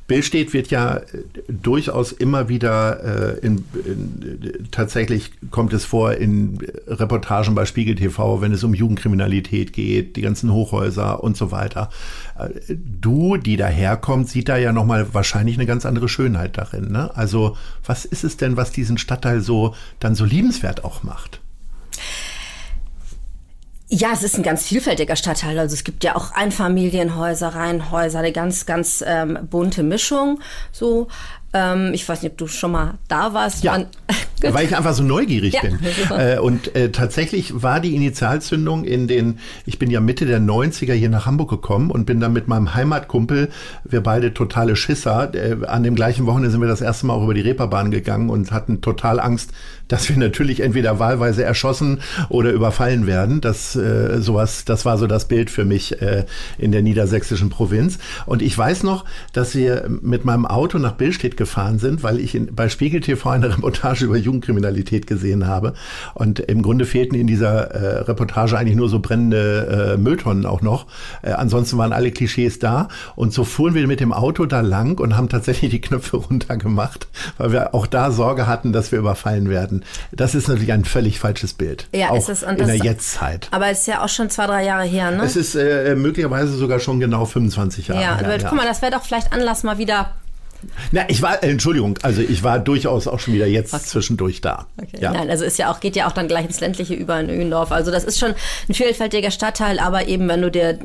[0.08, 1.04] Billstedt wird ja äh,
[1.50, 8.42] durchaus immer wieder äh, in, in, tatsächlich kommt es vor in Reportagen bei Spiegel TV,
[8.42, 11.90] wenn es um Jugendkriminalität geht, die ganzen Hochhäuser und so weiter.
[12.40, 16.92] Äh, du, die daherkommt, sieht da ja nochmal wahrscheinlich eine ganz andere Schönheit darin.
[16.92, 17.16] Ne?
[17.16, 21.42] Also was ist es denn, was diesen Stadtteil so dann so liebenswert auch macht?
[23.90, 25.58] Ja, es ist ein ganz vielfältiger Stadtteil.
[25.58, 30.42] Also es gibt ja auch Einfamilienhäuser, Reihenhäuser, eine ganz, ganz ähm, bunte Mischung.
[30.74, 31.08] So,
[31.54, 33.64] ähm, ich weiß nicht, ob du schon mal da warst.
[33.64, 33.86] Ja,
[34.42, 35.62] weil ich einfach so neugierig ja.
[35.62, 35.80] bin.
[36.18, 40.94] Äh, und äh, tatsächlich war die Initialzündung in den, ich bin ja Mitte der 90er
[40.94, 43.50] hier nach Hamburg gekommen und bin dann mit meinem Heimatkumpel,
[43.84, 47.24] wir beide totale Schisser, äh, an dem gleichen Wochenende sind wir das erste Mal auch
[47.24, 49.52] über die Reeperbahn gegangen und hatten total Angst,
[49.88, 53.42] dass wir natürlich entweder wahlweise erschossen oder überfallen werden.
[53.42, 56.26] Das äh, sowas, das war so das Bild für mich äh,
[56.58, 58.00] in der niedersächsischen Provinz.
[58.26, 62.36] Und ich weiß noch, dass wir mit meinem Auto nach Billstedt gefahren sind, weil ich
[62.36, 65.74] in, bei Spiegel TV eine Reportage über Jugendkriminalität gesehen habe.
[66.14, 70.62] Und im Grunde fehlten in dieser äh, Reportage eigentlich nur so brennende äh, Mülltonnen auch
[70.62, 70.88] noch.
[71.22, 72.88] Äh, ansonsten waren alle Klischees da.
[73.16, 77.08] Und so fuhren wir mit dem Auto da lang und haben tatsächlich die Knöpfe runtergemacht,
[77.38, 79.84] weil wir auch da Sorge hatten, dass wir überfallen werden.
[80.12, 81.88] Das ist natürlich ein völlig falsches Bild.
[81.94, 82.44] Ja, auch ist es.
[82.44, 83.48] Und in der Jetztzeit.
[83.52, 85.24] Aber es ist ja auch schon zwei, drei Jahre her, ne?
[85.24, 88.38] Es ist äh, möglicherweise sogar schon genau 25 Jahre ja, her.
[88.38, 90.16] Ja, guck mal, das wäre doch vielleicht Anlass mal wieder
[90.92, 93.84] na, ich war, äh, Entschuldigung, also ich war durchaus auch schon wieder jetzt okay.
[93.84, 94.68] zwischendurch da.
[94.82, 95.00] Okay.
[95.02, 95.12] Ja.
[95.12, 97.72] Nein, also ist ja auch, geht ja auch dann gleich ins ländliche über in Öhendorf.
[97.72, 98.34] Also das ist schon
[98.70, 100.80] ein vielfältiger Stadtteil, aber eben, wenn du dir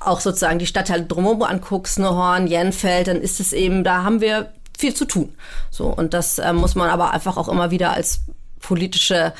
[0.00, 4.52] auch sozusagen die Stadtteile drumherum anguckst, Horn, Jenfeld, dann ist es eben, da haben wir
[4.78, 5.34] viel zu tun.
[5.70, 8.20] So, und das äh, muss man aber einfach auch immer wieder als
[8.60, 9.32] politische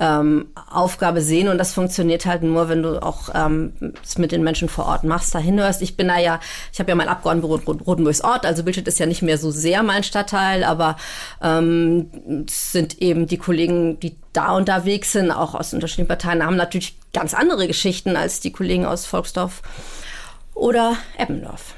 [0.00, 3.72] ähm, Aufgabe sehen und das funktioniert halt nur, wenn du auch ähm,
[4.16, 5.82] mit den Menschen vor Ort machst, da hinhörst.
[5.82, 6.40] Ich bin da ja,
[6.72, 9.82] ich habe ja mein Abgeordnetenbüro Rotenburgs Ort, also Bildschirm ist ja nicht mehr so sehr
[9.82, 10.96] mein Stadtteil, aber
[11.42, 12.10] ähm,
[12.48, 17.34] sind eben die Kollegen, die da unterwegs sind, auch aus unterschiedlichen Parteien, haben natürlich ganz
[17.34, 19.62] andere Geschichten als die Kollegen aus Volksdorf
[20.54, 21.74] oder Eppendorf.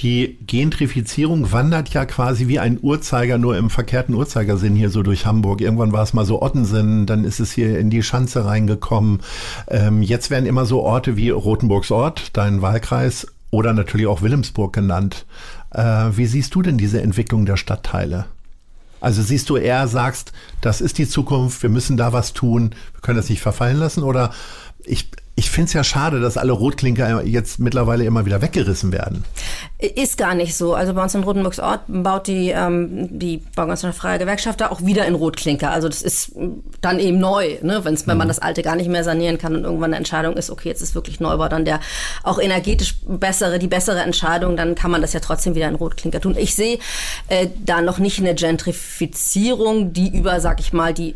[0.00, 5.26] Die Gentrifizierung wandert ja quasi wie ein Uhrzeiger, nur im verkehrten Uhrzeigersinn hier so durch
[5.26, 5.60] Hamburg.
[5.60, 9.20] Irgendwann war es mal so Ottensen, dann ist es hier in die Schanze reingekommen.
[9.66, 14.72] Ähm, jetzt werden immer so Orte wie Rothenburgs Ort, dein Wahlkreis, oder natürlich auch Wilhelmsburg
[14.72, 15.26] genannt.
[15.70, 18.26] Äh, wie siehst du denn diese Entwicklung der Stadtteile?
[19.00, 23.00] Also siehst du eher, sagst, das ist die Zukunft, wir müssen da was tun, wir
[23.00, 24.02] können das nicht verfallen lassen?
[24.02, 24.32] Oder
[24.84, 29.24] ich, ich finde es ja schade, dass alle Rotklinker jetzt mittlerweile immer wieder weggerissen werden.
[29.78, 30.74] Ist gar nicht so.
[30.74, 34.84] Also bei uns in Rotenburgs Ort baut die, ähm, die Baugenossenschaftsfreie Freie Gewerkschaft da auch
[34.84, 35.70] wieder in Rotklinker.
[35.70, 36.32] Also das ist
[36.80, 37.84] dann eben neu, ne?
[37.84, 38.30] Wenn's, wenn man mhm.
[38.30, 40.96] das alte gar nicht mehr sanieren kann und irgendwann eine Entscheidung ist, okay, jetzt ist
[40.96, 41.78] wirklich Neubau dann der
[42.24, 46.20] auch energetisch bessere, die bessere Entscheidung, dann kann man das ja trotzdem wieder in Rotklinker
[46.20, 46.34] tun.
[46.36, 46.80] Ich sehe
[47.28, 51.14] äh, da noch nicht eine Gentrifizierung, die über, sag ich mal, die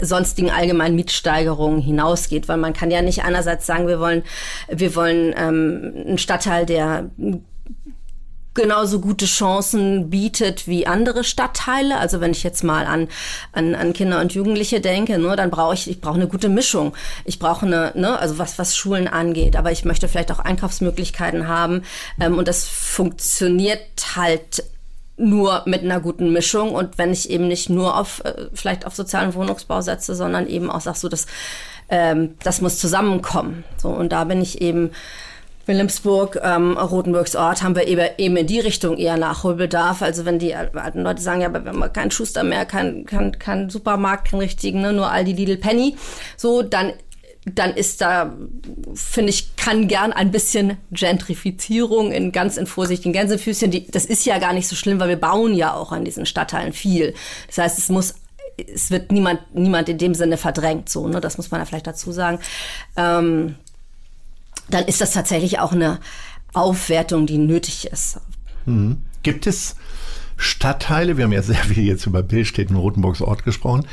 [0.00, 4.22] sonstigen allgemeinen Mietsteigerungen hinausgeht, weil man kann ja nicht einerseits sagen, wir wollen,
[4.68, 7.10] wir wollen ähm, einen Stadtteil, der
[8.54, 11.98] genauso gute Chancen bietet wie andere Stadtteile.
[11.98, 13.08] Also wenn ich jetzt mal an,
[13.52, 16.94] an, an Kinder und Jugendliche denke, ne, dann brauche ich, ich brauche eine gute Mischung.
[17.24, 21.46] Ich brauche eine, ne, also was, was Schulen angeht, aber ich möchte vielleicht auch Einkaufsmöglichkeiten
[21.46, 21.82] haben.
[22.20, 24.64] Ähm, und das funktioniert halt
[25.20, 28.94] nur mit einer guten Mischung und wenn ich eben nicht nur auf äh, vielleicht auf
[28.94, 31.26] sozialen Wohnungsbau setze, sondern eben auch sagst so, dass
[31.88, 33.64] ähm, das muss zusammenkommen.
[33.76, 34.90] So und da bin ich eben
[35.66, 40.02] Wilhelmsburg, ähm, Rotenburgs Ort, haben wir eben, eben in die Richtung eher Nachholbedarf.
[40.02, 43.38] Also wenn die alten Leute sagen, ja, aber wir haben keinen Schuster mehr, kein, kein,
[43.38, 45.96] kein Supermarkt, keinen richtigen, ne, nur all die Lidl Penny,
[46.36, 46.92] so, dann
[47.46, 48.36] dann ist da,
[48.94, 53.70] finde ich, kann gern ein bisschen Gentrifizierung in ganz in vorsichtigen Gänsefüßchen.
[53.70, 56.26] Die, das ist ja gar nicht so schlimm, weil wir bauen ja auch an diesen
[56.26, 57.14] Stadtteilen viel.
[57.46, 58.14] Das heißt, es muss
[58.74, 61.20] es wird niemand, niemand in dem Sinne verdrängt, so, ne?
[61.20, 62.40] Das muss man ja vielleicht dazu sagen.
[62.94, 63.54] Ähm,
[64.68, 65.98] dann ist das tatsächlich auch eine
[66.52, 68.20] Aufwertung, die nötig ist.
[68.66, 69.02] Mhm.
[69.22, 69.76] Gibt es
[70.40, 73.86] Stadtteile, wir haben ja sehr viel jetzt über Billstedt und Rotenburgs Ort gesprochen,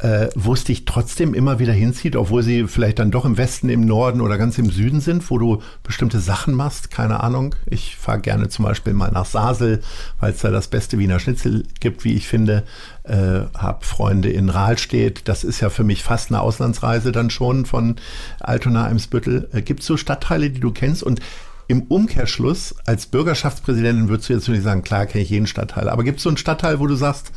[0.00, 3.68] äh, wo es dich trotzdem immer wieder hinzieht, obwohl sie vielleicht dann doch im Westen,
[3.68, 7.54] im Norden oder ganz im Süden sind, wo du bestimmte Sachen machst, keine Ahnung.
[7.66, 9.80] Ich fahre gerne zum Beispiel mal nach Sasel,
[10.18, 12.64] weil es da das beste Wiener Schnitzel gibt, wie ich finde.
[13.04, 15.28] Äh, hab Freunde in Rahlstedt.
[15.28, 17.96] Das ist ja für mich fast eine Auslandsreise dann schon von
[18.40, 19.50] Altona-Eimsbüttel.
[19.52, 21.04] Äh, Gibt es so Stadtteile, die du kennst?
[21.04, 21.20] Und
[21.68, 25.88] im Umkehrschluss, als Bürgerschaftspräsidentin würdest du jetzt nicht sagen, klar kenne ich jeden Stadtteil.
[25.88, 27.32] Aber gibt es so einen Stadtteil, wo du sagst,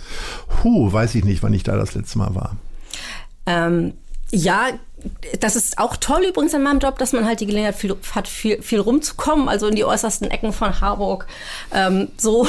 [0.64, 2.56] hu, weiß ich nicht, wann ich da das letzte Mal war?
[3.46, 3.94] Ähm,
[4.32, 4.70] Ja,
[5.40, 8.28] das ist auch toll übrigens an meinem Job, dass man halt die Gelegenheit viel, hat,
[8.28, 11.28] viel, viel rumzukommen, also in die äußersten Ecken von Harburg,
[11.72, 12.48] ähm, so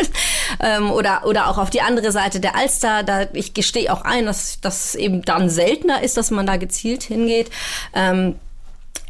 [0.60, 3.02] ähm, oder oder auch auf die andere Seite der Alster.
[3.02, 7.02] Da ich gestehe auch ein, dass das eben dann seltener ist, dass man da gezielt
[7.02, 7.50] hingeht.
[7.94, 8.36] Ähm,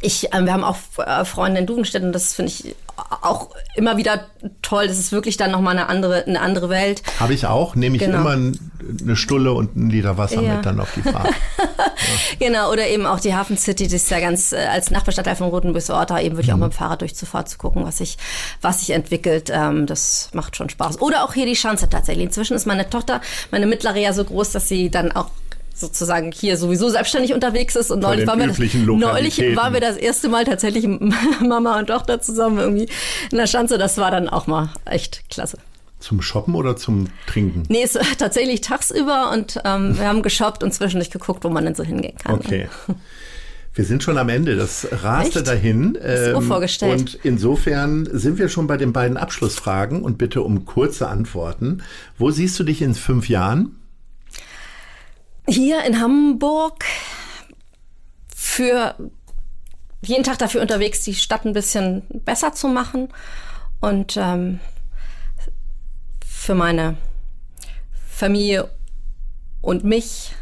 [0.01, 2.75] ich, äh, wir haben auch äh, Freunde in Duvenstedt und das finde ich
[3.21, 4.25] auch immer wieder
[4.61, 4.87] toll.
[4.87, 7.03] Das ist wirklich dann nochmal eine andere, eine andere Welt.
[7.19, 8.19] Habe ich auch, nehme ich genau.
[8.19, 10.55] immer eine Stulle und ein Liter Wasser ja.
[10.55, 11.27] mit dann auf die Fahrt.
[11.57, 12.47] ja.
[12.47, 15.49] Genau, oder eben auch die Hafen City, das ist ja ganz äh, als Nachbarstadtteil von
[15.49, 16.53] Rotenburg-Orta, eben wirklich mhm.
[16.53, 18.17] auch mit dem Fahrrad durch zu Fahrt zu gucken, was sich,
[18.61, 19.49] was sich entwickelt.
[19.53, 21.01] Ähm, das macht schon Spaß.
[21.01, 22.25] Oder auch hier die Schanze tatsächlich.
[22.25, 23.21] Inzwischen ist meine Tochter,
[23.51, 25.29] meine mittlere ja so groß, dass sie dann auch
[25.79, 29.97] sozusagen hier sowieso selbstständig unterwegs ist und neulich waren, wir das, neulich waren wir das
[29.97, 30.87] erste Mal tatsächlich
[31.41, 32.89] Mama und Tochter zusammen irgendwie
[33.31, 33.77] in der Schanze.
[33.77, 35.57] Das war dann auch mal echt klasse.
[35.99, 37.63] Zum Shoppen oder zum Trinken?
[37.67, 41.75] Nee, es tatsächlich tagsüber und ähm, wir haben geshoppt und zwischendurch geguckt, wo man denn
[41.75, 42.35] so hingehen kann.
[42.35, 42.69] Okay.
[43.73, 44.55] Wir sind schon am Ende.
[44.55, 45.47] Das raste Echt?
[45.47, 45.97] dahin.
[46.01, 46.99] Ähm, so vorgestellt.
[46.99, 51.83] Und insofern sind wir schon bei den beiden Abschlussfragen und bitte um kurze Antworten.
[52.17, 53.78] Wo siehst du dich in fünf Jahren?
[55.49, 56.85] Hier in Hamburg
[58.35, 58.95] für
[60.01, 63.09] jeden Tag dafür unterwegs, die Stadt ein bisschen besser zu machen
[63.79, 64.59] und ähm,
[66.25, 66.97] für meine
[68.07, 68.69] Familie
[69.61, 70.33] und mich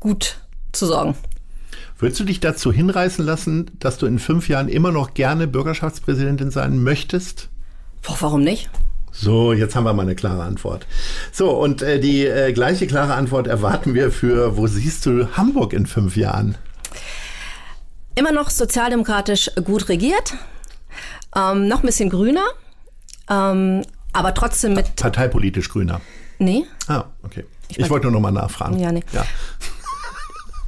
[0.00, 0.38] gut
[0.72, 1.14] zu sorgen.
[1.98, 6.50] Würdest du dich dazu hinreißen lassen, dass du in fünf Jahren immer noch gerne Bürgerschaftspräsidentin
[6.50, 7.48] sein möchtest?
[8.02, 8.70] Boah, warum nicht?
[9.12, 10.86] So, jetzt haben wir mal eine klare Antwort.
[11.32, 15.74] So, und äh, die äh, gleiche klare Antwort erwarten wir für, wo siehst du Hamburg
[15.74, 16.56] in fünf Jahren?
[18.14, 20.34] Immer noch sozialdemokratisch gut regiert,
[21.36, 22.44] ähm, noch ein bisschen grüner,
[23.30, 23.82] ähm,
[24.12, 24.96] aber trotzdem mit.
[24.96, 26.00] Parteipolitisch grüner.
[26.38, 26.64] Nee.
[26.88, 27.44] Ah, okay.
[27.68, 28.78] Ich, ich wollte nur noch mal nachfragen.
[28.78, 29.04] Ja, nee.
[29.12, 29.24] Ja.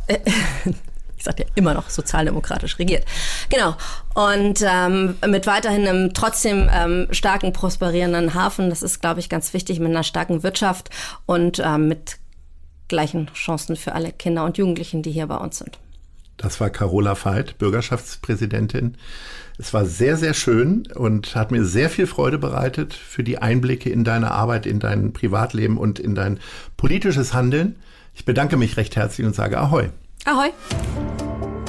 [1.25, 3.07] ich sagte ja immer noch sozialdemokratisch regiert.
[3.49, 3.77] Genau.
[4.13, 9.55] Und ähm, mit weiterhin einem trotzdem ähm, starken, prosperierenden Hafen, das ist, glaube ich, ganz
[9.55, 10.91] wichtig, mit einer starken Wirtschaft
[11.25, 12.19] und ähm, mit
[12.89, 15.79] gleichen Chancen für alle Kinder und Jugendlichen, die hier bei uns sind.
[16.37, 18.99] Das war Carola Veit, Bürgerschaftspräsidentin.
[19.57, 23.89] Es war sehr, sehr schön und hat mir sehr viel Freude bereitet für die Einblicke
[23.89, 26.39] in deine Arbeit, in dein Privatleben und in dein
[26.77, 27.77] politisches Handeln.
[28.15, 29.89] Ich bedanke mich recht herzlich und sage Ahoi.
[30.27, 30.49] Ahoi.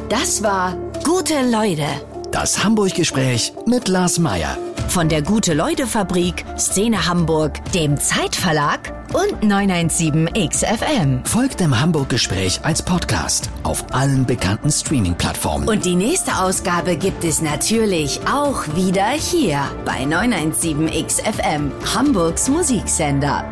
[0.08, 1.86] Das war Gute Leute.
[2.32, 4.58] Das Hamburg-Gespräch mit Lars Meier.
[4.88, 11.28] Von der Gute-Leute-Fabrik, Szene Hamburg, dem Zeitverlag und 917XFM.
[11.28, 15.68] Folgt dem Hamburg-Gespräch als Podcast auf allen bekannten Streaming-Plattformen.
[15.68, 23.44] Und die nächste Ausgabe gibt es natürlich auch wieder hier bei 917XFM, Hamburgs Musiksender.